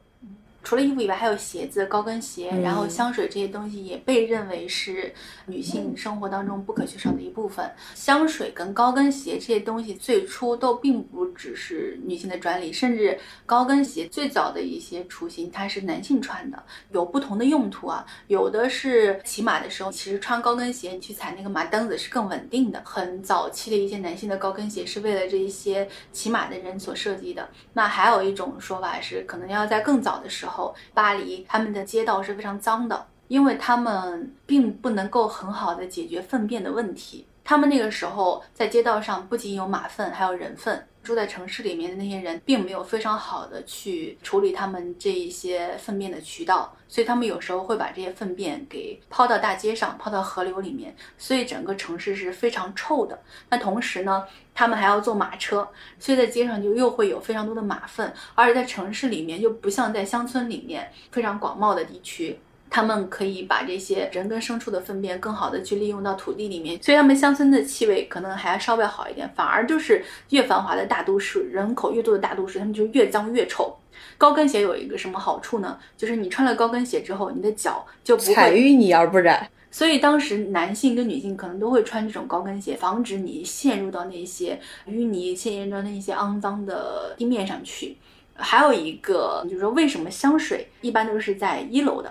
[0.63, 5.13] 除了衣服以外，还有鞋子、高跟鞋，然后香水这些东西也被认为是
[5.47, 7.69] 女性生活当中不可缺少的一部分。
[7.95, 18.07] 香水跟高跟鞋这些东西最初都并不只是女性的专利，甚至高跟鞋最早的一些雏形它是男性穿的，有不同的用途啊。
[18.29, 22.81] 有的是骑马的时候，其实穿高跟鞋你去踩那个马蹬子是更稳定的。
[22.85, 27.49] 很早期的一些男性的高跟鞋是为了这一些骑马的人所设计的。
[27.73, 30.52] 那还有一种说法是，可能要在更早的时候。
[30.53, 37.27] 后，巴黎他们的街道是非常脏的，因为他们并不能够很好的解决粪便的问题。
[37.43, 40.87] 他们那个时候在街道上不仅有马粪，还有人粪。
[41.03, 53.21] 住在城市里面的那些人，并没有非常好的去处理他们这一些粪便的渠道，所以他们有时候会把这些粪便给抛到大街上，抛到河流里面，所以整个城市是非常臭的。
[53.51, 54.25] 那同时呢，
[54.55, 62.39] 他们还要坐马车，所以在街上就又会有非常多的马粪，而且在城市里面又不像在乡村里面非常广袤的地区。
[62.75, 69.31] 他们可以把这些人跟牲畜的粪便更好的去利用到土地里面，所以他们乡村的气味可能还要稍微好一点。
[69.35, 73.77] 反而就是越繁华的大都市，人口越多的大都市，他们就越脏越臭。
[74.17, 75.79] 高跟鞋有一个什么好处呢？
[75.99, 79.47] 就是你穿了高跟鞋之后，你的脚就不会踩淤泥而不染。
[79.71, 84.59] 所以当时男性跟女性可能都会穿这种高跟鞋，防止你陷入到那些
[84.89, 87.99] 淤泥、陷入到那些肮脏的地面上去。
[88.35, 92.11] 还有一个就是说，为什么香水一般都是在一楼的？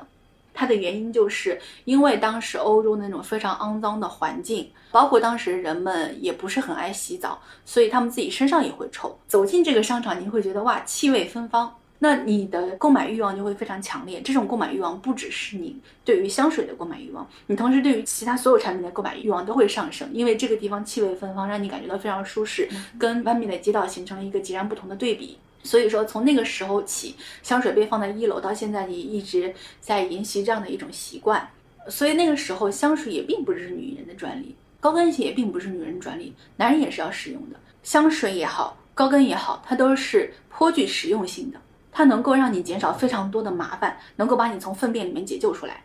[0.54, 9.18] 它的原因就是因为当时欧洲那种非常肮脏的环境，包括当时人们也不是很爱洗澡，所以他们自己身上也会臭。
[9.28, 14.22] 走进这个商场，你会觉得哇，气味芬芳，那你的购买欲望就会非常强烈。
[14.22, 22.68] 这种购买欲望不只是你对于香水的购买欲望，你同时对于其他所有产品的购买欲望都会上升，因为这个地方气味芬芳，让你感觉到非常舒适，
[23.00, 25.38] 跟外面的街道形成了一个截然不同的对比。
[25.64, 31.48] 所以说，从那个时候起，香水被放在一楼，到现在也一直在沿袭这样的一种习惯。
[31.88, 34.56] 所以那个时候，香水也并不是女人的专利。
[34.80, 37.60] 高跟鞋也并不是女人专利，男人也是要使用的。
[37.84, 41.60] 香水也好，高跟也好，它都是颇具实用性的，
[41.92, 45.84] 它能够让你减少非常多的麻烦，能够把你从粪便里面解救出来。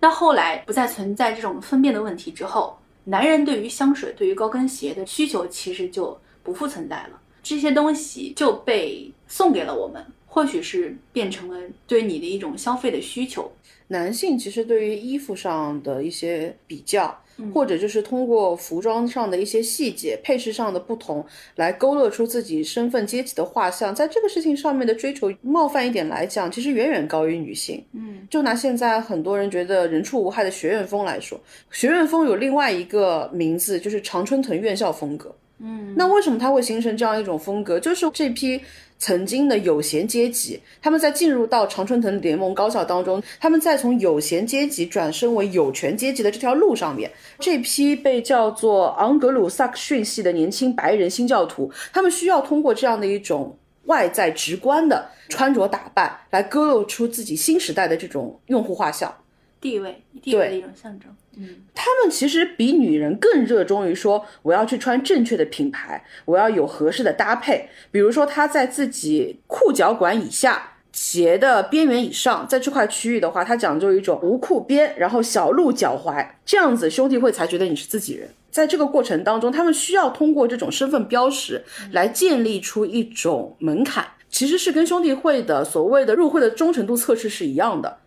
[0.00, 13.50] 那后来不再存在这种粪便的问题之后，男人对于香水、对于高跟鞋的需求其实就不复存在了，这些东西就被送给了我们，或许是变成了对你的一种消费的需求。
[13.88, 17.14] 男性其实对于衣服上的一些比较，
[17.52, 21.22] 或者就是通过服装上的一些细节、配饰上的不同，
[21.56, 27.84] 来勾勒出自己身份阶级的画像，在这个事情上面的追求，冒犯一点来讲，其实远远高于女性。
[27.92, 31.38] 嗯，就拿现在很多人觉得人畜无害的学院风来说，
[31.70, 35.34] 学院风有另外一个名字，就是常春藤院校风格。
[35.64, 37.78] 嗯，那为什么它会形成这样一种风格？
[37.78, 38.60] 就是这批
[38.98, 59.14] 曾经的有闲阶级，他们在进入到常春藤联盟高校当中，他们在从有闲阶级转身为有权阶级的这条路上面，这批被叫做昂格鲁萨克逊系的年轻白人新教徒，他们需要通过这样的一种外在直观的穿着打扮，来勾勒出自己新时代的这种用户画像。
[59.60, 61.08] 地位，地位的一种象征。
[61.36, 67.68] 嗯，他们其实比女人更热衷于说，我要去穿正确的品牌，我要有合适的搭配。
[67.90, 78.28] 比如说，他在自己裤脚管以下、鞋的边缘以上，在这块区域的话，他讲究一种无裤边，然后小露脚踝，这样子兄弟会才觉得你是自己人。
[78.50, 88.00] 在这个过程当中，他们需要通过这种身份标识来建立出一种门槛，其实是跟兄弟会的所谓的入会的忠诚度测试是一样的。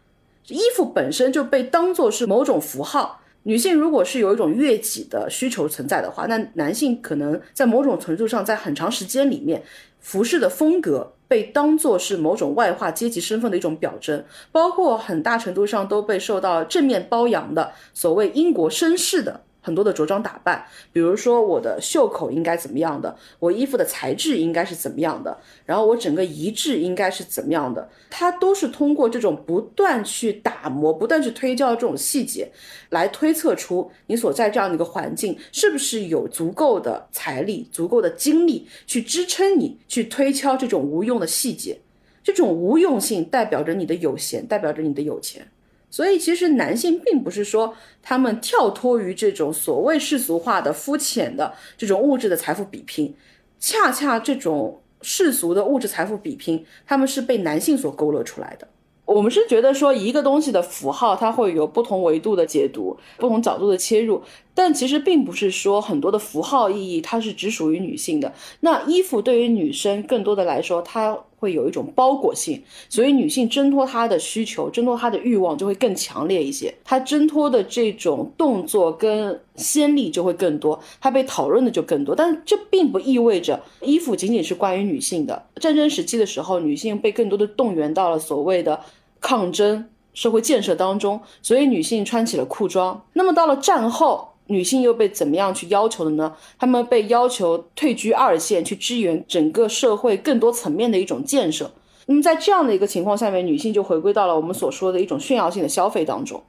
[0.47, 3.21] 衣服本身就被当做是某种符号。
[3.43, 9.63] 女性如果是有一种悦己的需求存在的话，那男性可能在某种程度上，在很长时间里面，
[9.99, 19.44] 服饰的风格被当做是某种外化阶级身份的一种表征，包括很大程度上都被受到正面褒扬的所谓英国绅士的。
[19.65, 20.63] 很多的着装打扮，
[20.93, 25.35] 比如说我的袖口应该怎么样的，我衣服的材质应该是怎么样的，
[25.65, 32.51] 然后我整个仪制应该是怎么样的，它都是通过这种不断去打磨、不断去推敲这种细节，
[32.91, 41.79] 来推测出你所在这样的一个环境是不是有足够的财力、足够的精力去支撑你去推敲这种无用的细节。
[42.23, 45.47] 这种无用性代表着你的有闲，代表着你的有钱。
[45.95, 47.73] 所以，其实男性并不是说
[48.03, 53.15] 他们跳脱于这种所谓世俗化的、肤浅的这种物质的财富比拼，
[53.61, 58.67] 恰恰这种世俗的物质财富比拼，他们是被男性所勾勒出来的。
[59.05, 64.21] 我们是觉得说，一个东西的符号，它会有不同维度的解读、不同角度的切入，
[64.53, 68.33] 但其实并不是说很多的符号意义它是只属于女性的。
[68.59, 82.15] 那衣服对于女生更多的来说，它会有一种包裹性，所以女性挣脱她的需求、挣脱她的欲望就会更强烈一些，她挣脱的这种动作跟先例就会更多，她被讨论的就更多。
[82.15, 85.45] 但这并不意味着衣服仅仅是关于女性的。
[85.55, 88.79] 战争时期的时候，女性被更多的动员到了所谓的。
[89.21, 93.03] 抗争、社会建设当中，所以女性穿起了裤装。
[93.13, 96.35] 那么到了战后，女性又被怎么样去要求的呢？
[96.59, 101.71] 她们被要求退居二线，去支援整个社会更多层面的一种建设。
[102.05, 106.43] 那么在这样的一个情况下面，女性就回归到了我们所说的一种炫耀性的消费当中。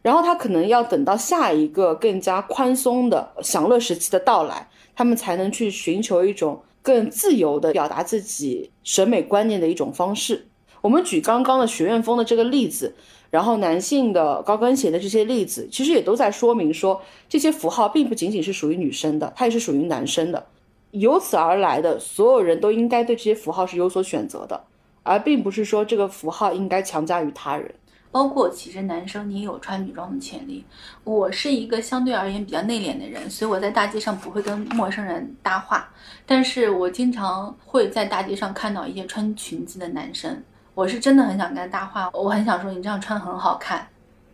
[0.00, 10.48] 然后她可能要等到下一个更加宽松的享乐时期的到来，她们才能去寻求一种更自由的表达自己审美观念的一种方式。
[10.80, 12.94] 我们举刚刚的学院风的这个例子，
[13.32, 20.46] 然后男性的高跟鞋的这些例子，其实也都在说明说，这些符号并不仅仅是属于女生的，它也是属于男生的。
[20.90, 24.64] 由此而来的，所有人都应该对这些符号是有所选择的，
[25.02, 27.74] 而并不是说这个符号应该强加于他人。
[28.10, 30.62] 包括其实男生你也有穿女装的潜力。
[31.02, 35.88] 我是一个相对而言比较内敛的人，所以我在大街上不会跟陌生人搭话，
[36.26, 40.42] 但是我经常会在大街上看到一些穿裙子的男生。
[40.74, 43.86] 我是真的很想跟他搭话，我很想说你这样穿很好看。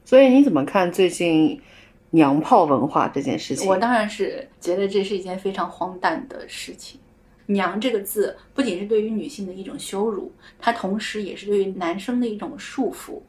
[0.05, 1.61] 所以你怎么看最近
[2.11, 3.69] 娘炮文化这件事情？
[3.69, 7.01] 我当然是觉得这是一件非常荒诞的事情。
[7.47, 13.21] 娘这个字不仅是对于女性的一种羞辱，它同时也是对于男生的一种束缚。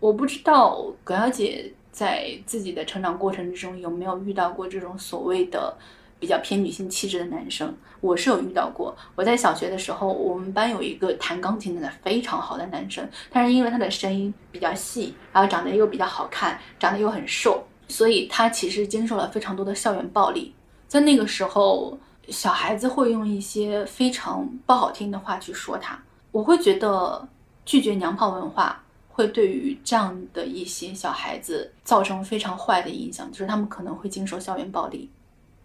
[0.00, 5.76] 我不知道葛小姐在自己的成长过程之中有没有遇到过这种所谓的。
[6.20, 8.96] 比较偏女性气质的男生，我是有遇到过。
[9.14, 20.54] 我在小学的时候，我们班有一个弹钢琴弹的非常好的男生，但是因为他的声音比较细，然后长得又比较好看，长得又很瘦，所以他其实经受了非常多的校园暴力。
[20.86, 25.98] 在那个时候，小孩子会用一些非常不好听的话去说他。
[26.30, 27.26] 我会觉得
[27.64, 35.10] 拒绝娘炮文化会对于这样的一些小孩子造成非常坏的影响，就是他们可能会经受校园暴力。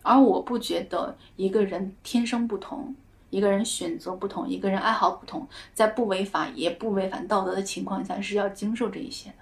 [0.04, 2.93] 而我不觉得一个人天生不同，
[3.32, 9.36] 一个人选择不同，一个人爱好不同，在不违法也不违反道德的情况下，是要经受这一些的。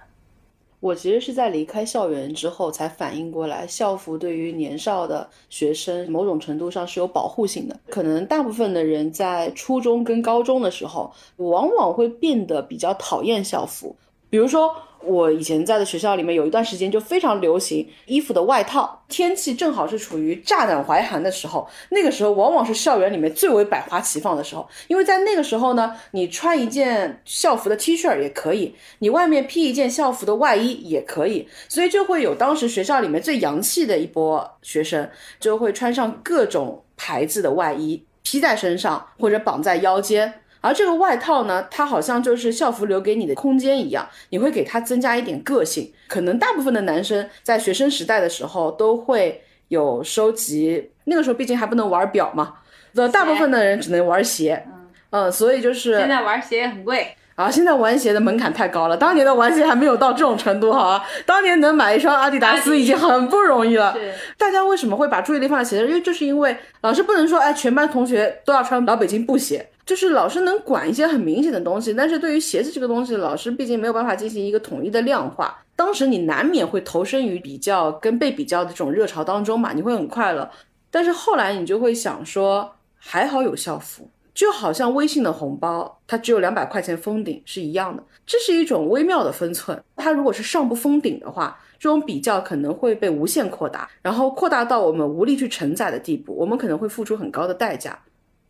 [0.80, 7.78] 我其实是在离开校园之后才反应过来，校服对于年少的学生某种程度上是有保护性的。
[7.88, 13.94] 可能大部分的人在初中跟高中的时候，往往会变得比较讨厌校服，
[14.32, 14.74] 比如说。
[15.04, 35.10] 我以前在的学校里面有一段时间就非常流行衣服的外套，天气正好是处于乍暖还寒的时候，那个时候往往是校园里面最为百花齐放的时候，因为在那个时候呢，你穿一件校服的 T 恤也可以，你外面披一件校服的外衣也可以，所以就会有当时学校里面最洋气的一波学生，
[35.40, 40.41] 就会穿上各种牌子的外衣披在身上或者绑在腰间。
[40.62, 45.92] 而这个外套呢，它好像就是校服留给你的空间一样，你会给它增加一点个性。
[46.08, 52.54] 可能大部分的男生在学生时代的时候都会有收集，那个时候毕竟还不能玩表嘛，
[52.94, 54.64] 的大部分的人只能玩鞋。
[55.10, 57.50] 嗯，所以就是现在玩鞋也很贵啊。
[57.50, 61.04] 现在玩鞋的门槛太高了，当年的玩鞋还没有到这种程度哈。
[61.26, 63.94] 当年能买一双阿迪达斯已经很不容易了。
[64.38, 65.88] 大家为什么会把注意力放在鞋上？
[65.88, 69.68] 因为就是因为老师不能说，哎，全班同学都要穿老北京布鞋。
[69.84, 75.58] 就是老师能管一些很明显的东西，但是对于鞋子这个东西，老师毕竟没有办法进行一个统一的量化。
[75.74, 80.48] 当时你难免会投身于比较跟被比较的这种热潮当中嘛，你会很快乐。
[80.90, 88.02] 但是后来你就会想说，还好有校服，就好像微信的红包，它只有两百块钱封顶是一样的。
[88.24, 89.82] 这是一种微妙的分寸。
[89.96, 97.98] 它如果是上不封顶的话，这种比较可能会被无限扩大，然后扩大到我们无力去承载的地步，我们可能会付出很高的代价。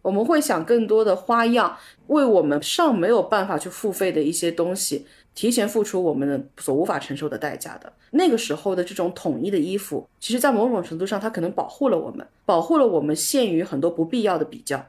[0.03, 1.77] 我们会想更多的花样，
[2.09, 7.93] 为我们尚没有办法去付费的一些东西，提前付出我们的所无法承受的代价的。
[8.11, 14.85] 那个时候的这种统一的衣服，其实在某种程度上，它可能保护了我们，保护了我们限于很多不必要的比较。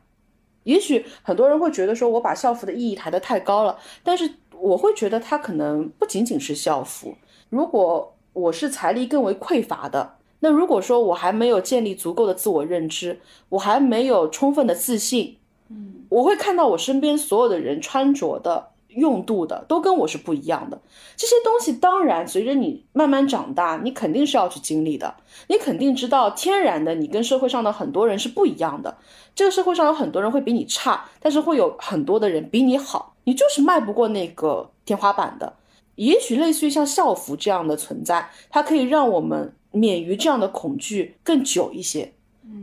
[0.63, 7.15] 也许很多人会觉得说，我把校服的意义抬得太高了，但是我会觉得它可能不仅仅是校服。
[7.49, 10.15] 如果我是财力更为匮乏的。
[10.43, 15.37] 那如果说我还没有建立足够的自我认知，我还没有充分的自信，
[15.69, 20.81] 嗯，我会看到我身边所有的人穿着的、用度的都跟我是不一样的。
[21.15, 25.15] 这些东西当然随着你慢慢长大，你肯定是要去经历的。
[25.47, 28.97] 你肯定知道，天然的你跟社会上的很多人是不一样的。
[29.33, 33.15] 这个社会上有很多人会比你差，但是会有很多的人比你好。
[33.23, 35.53] 你就是迈不过那个天花板的。
[35.95, 39.53] 也许类似于像校服这样的存在，它可以让我们。
[39.73, 42.13] 免于这样的恐惧更久一些，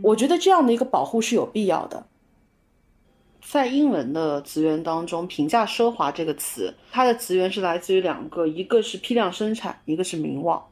[0.02, 2.06] 我觉得这样的一个保护是有必要的。
[3.42, 10.64] 在英文的词源当中，评价奢华这个词，它的词源是来自于两个，一个是批量生产，一个是名望。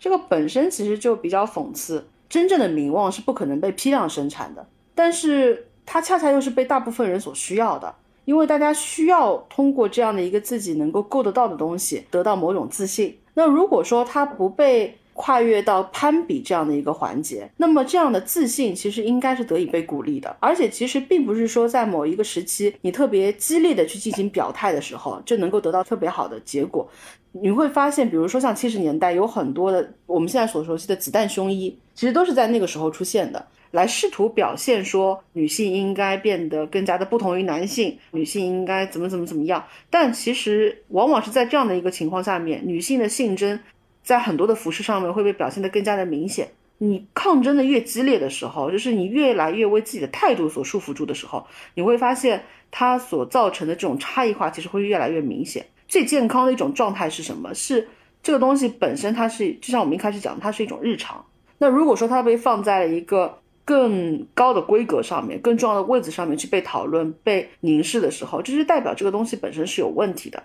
[0.00, 13.16] 这个本身其实就比较讽刺，真正的名望是不可能被批量生产的，但是它恰恰又是被大部分人所需要的，因为大家需要通过这样的一个自己能够够得到的东西，得到某种自信。
[13.34, 20.36] 那如果说它不被跨越到攀比这样的一个环节，那么这样的自信其实应该是得以被鼓励的。
[20.40, 26.88] 而且其实并不是说在某一个时期你特别激烈的去进行表态的时候就能够得到特别好的结果。
[27.32, 39.64] 你会发现，比如说像七十年代有很多的我们现在所熟悉的子弹胸衣，其实都是在那个时候出现的，来试图表现说女性应该变得更加的不同于男性，女性应该怎么怎么怎么样。
[39.90, 43.58] 但其实往往是在这样的一个情况下面，女性的性征。
[44.04, 46.50] 在很多的服饰上面会被表现得更加的明显。
[46.78, 55.64] 你抗争的越激烈的时候，就是你越来越为自己的态度所束缚住的时候，你会发现它所造成的这种差异化其实会越来越明显。
[55.88, 57.54] 最健康的一种状态是什么？
[57.54, 57.88] 是
[58.22, 61.24] 这个东西本身它是就像我们一开始讲，它是一种日常。
[61.58, 70.42] 那如果说它被放在了一个更高的规格上面、更重要的位置上面去被讨论、被凝视的时候，这就代表这个东西本身是有问题的。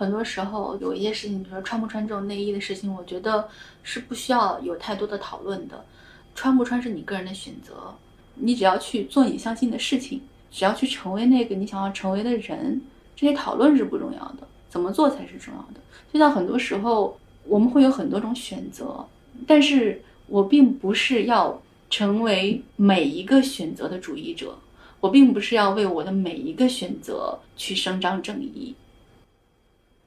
[0.00, 3.46] 很多时候有一些事情，比如说穿不穿这种内衣的事情，我觉得
[3.82, 5.84] 是不需要有太多的讨论的。
[6.34, 7.94] 穿不穿是你个人的选择，
[8.36, 12.80] 你只要去做你相信的事情，只要去成为那个你想要成为的人，
[13.14, 15.80] 这些讨论是不重要的，怎么做才是重要的。
[16.10, 19.04] 就像很多时候我们会有很多种选择，
[19.46, 24.56] 但是我并不是要成为每一个选择的主义者，
[24.98, 28.74] 我并不是要为我的每一个选择去伸张正义。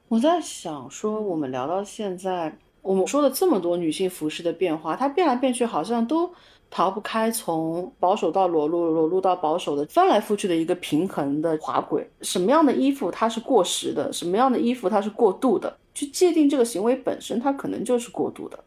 [0.08, 6.30] 我在想说，我们聊到现在，我们说了这么多女性服饰的变化，它变来变去，好像都
[6.70, 12.08] 逃不开从保守到裸露，裸露到保守的翻来覆去的一个平衡的滑轨。
[12.20, 15.76] 什么样的衣服它是过时的，什么样的衣服它是过度的？
[15.94, 18.58] 去界定这个行为本身，它可能就是过度的。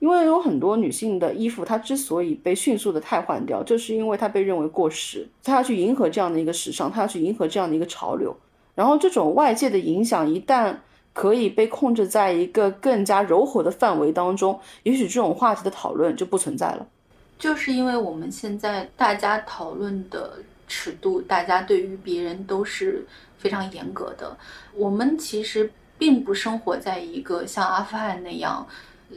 [0.00, 8.36] 因为有很多女性的衣服，它之所以被迅速的汰换掉，就是因为它被认为过时，它要去迎合这样的一个时尚，它要去迎合这样的一个潮流。
[8.74, 10.76] 然后这种外界的影响一旦
[11.12, 16.86] 可以被控制在一个更加柔和的范围当中，也许这种话题的讨论就不存在了。
[17.38, 20.38] 就是因为我们现在大家讨论的
[20.68, 23.04] 尺度，大家对于别人都是
[23.36, 24.36] 非常严格的。
[24.74, 28.66] 我们其实并不生活在一个像阿富汗那样。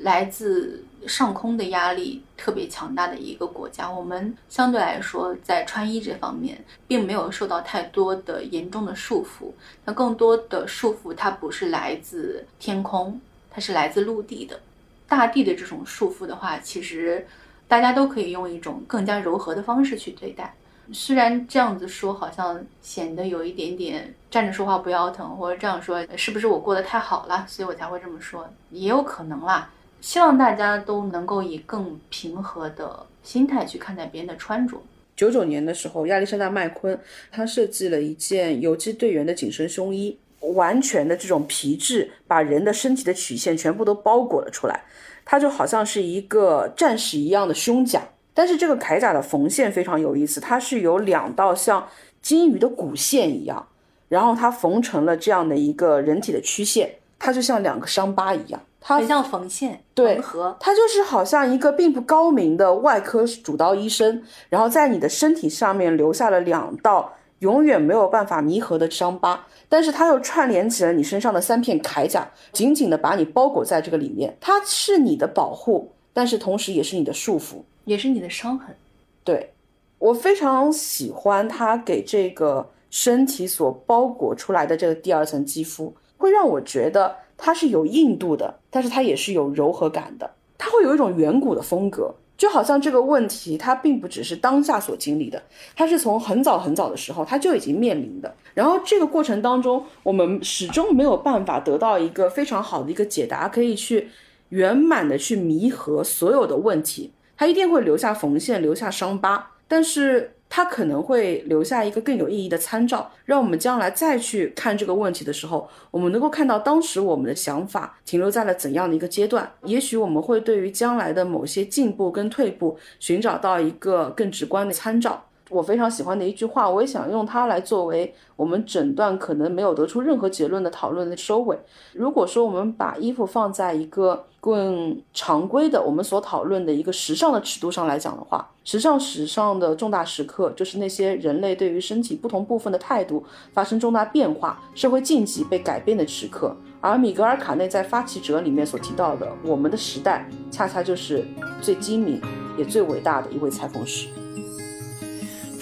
[0.02, 9.52] 来自上空的压力特别强大的一个国家，我们相对来说在穿衣这方面并没有受到太多的严重的束缚。
[9.86, 13.20] 那更多的束缚，它不是来自天空，
[13.50, 14.60] 它是来自陆地的。
[15.08, 17.26] 大地的这种束缚的话，其实
[17.68, 20.54] 大家都可以用一种更加柔和的方式去对待。
[20.92, 29.70] 虽然这样子说好像显得有一点点站着说话不腰疼，或者这样说是不是我过得太好了，所以我才会这么说，也有可能啦。
[30.06, 34.78] 希望大家都能够以更平和的心态去看待别人的穿着。
[35.16, 36.98] 九九年的时候，亚历山大麦昆
[37.32, 44.84] 他设计了一件游击队员的紧身胸衣，完全的这种皮质把人的身体的曲线全部都包裹了出来，
[45.26, 48.04] 它就好像是一个战士一样的胸甲。
[48.36, 51.90] 但是这个铠甲的缝线非常有意思，它是有两道像
[52.22, 53.68] 金鱼的骨线一样，
[54.10, 58.62] 然后它缝成了这样的一个人体的曲线，它就像两个伤疤一样。
[58.88, 74.38] 它像缝线，对，合，它就是好像一个并不高明的外科主刀医生，然后在你的身体上面留下了两道永远没有办法弥合的伤疤，但是它又串联起了你身上的三片铠甲，紧紧的把你包裹在这个里面。
[74.40, 78.76] 它是你的保护，但是同时也是你的束缚，也是你的伤痕。
[79.24, 79.52] 对
[79.98, 87.16] 我非常喜欢它给这个身体所包裹出来的这个第二层肌肤，会让我觉得。
[87.38, 95.42] 它是有硬度的，但是它也是有柔和感的，它会有一种远古的风格，就好像这个问题它并不只是当下所经历的，
[95.76, 98.34] 它是从很早很早的时候它就已经面临的。
[98.54, 104.10] 然后这个过程当中，我们始终没有办法得到一个非常好的一个解答，可以去
[104.50, 110.35] 圆满的去弥合所有的问题，它一定会留下缝线，留下伤疤，但是。
[110.56, 119.52] 它可能会留下一个更有意义的参照，让我们将来再去看这个问题的时候，我们能够看到当时我们的想法停留在了怎样的一个阶段。
[119.66, 125.26] 也许我们会对于将来的某些进步跟退步，寻找到一个更直观的参照。
[125.50, 131.58] 我非常喜欢的一句话，我也想用它来作为我们整段可能没有得出任何结论的讨论的收尾。
[131.94, 143.24] 如果说我们把衣服放在一个更常规的我们所讨论的一个时尚的尺度上来讲的话，时尚史上的重大时刻就是那些人类对于身体不同部分的态度
[143.54, 146.56] 发生重大变化、社会禁忌被改变的时刻。
[146.82, 151.24] 而米格尔卡内在《发起者》里面所提到的我们的时代，恰恰就是
[151.62, 152.22] 最精明
[152.58, 154.08] 也最伟大的一位裁缝师。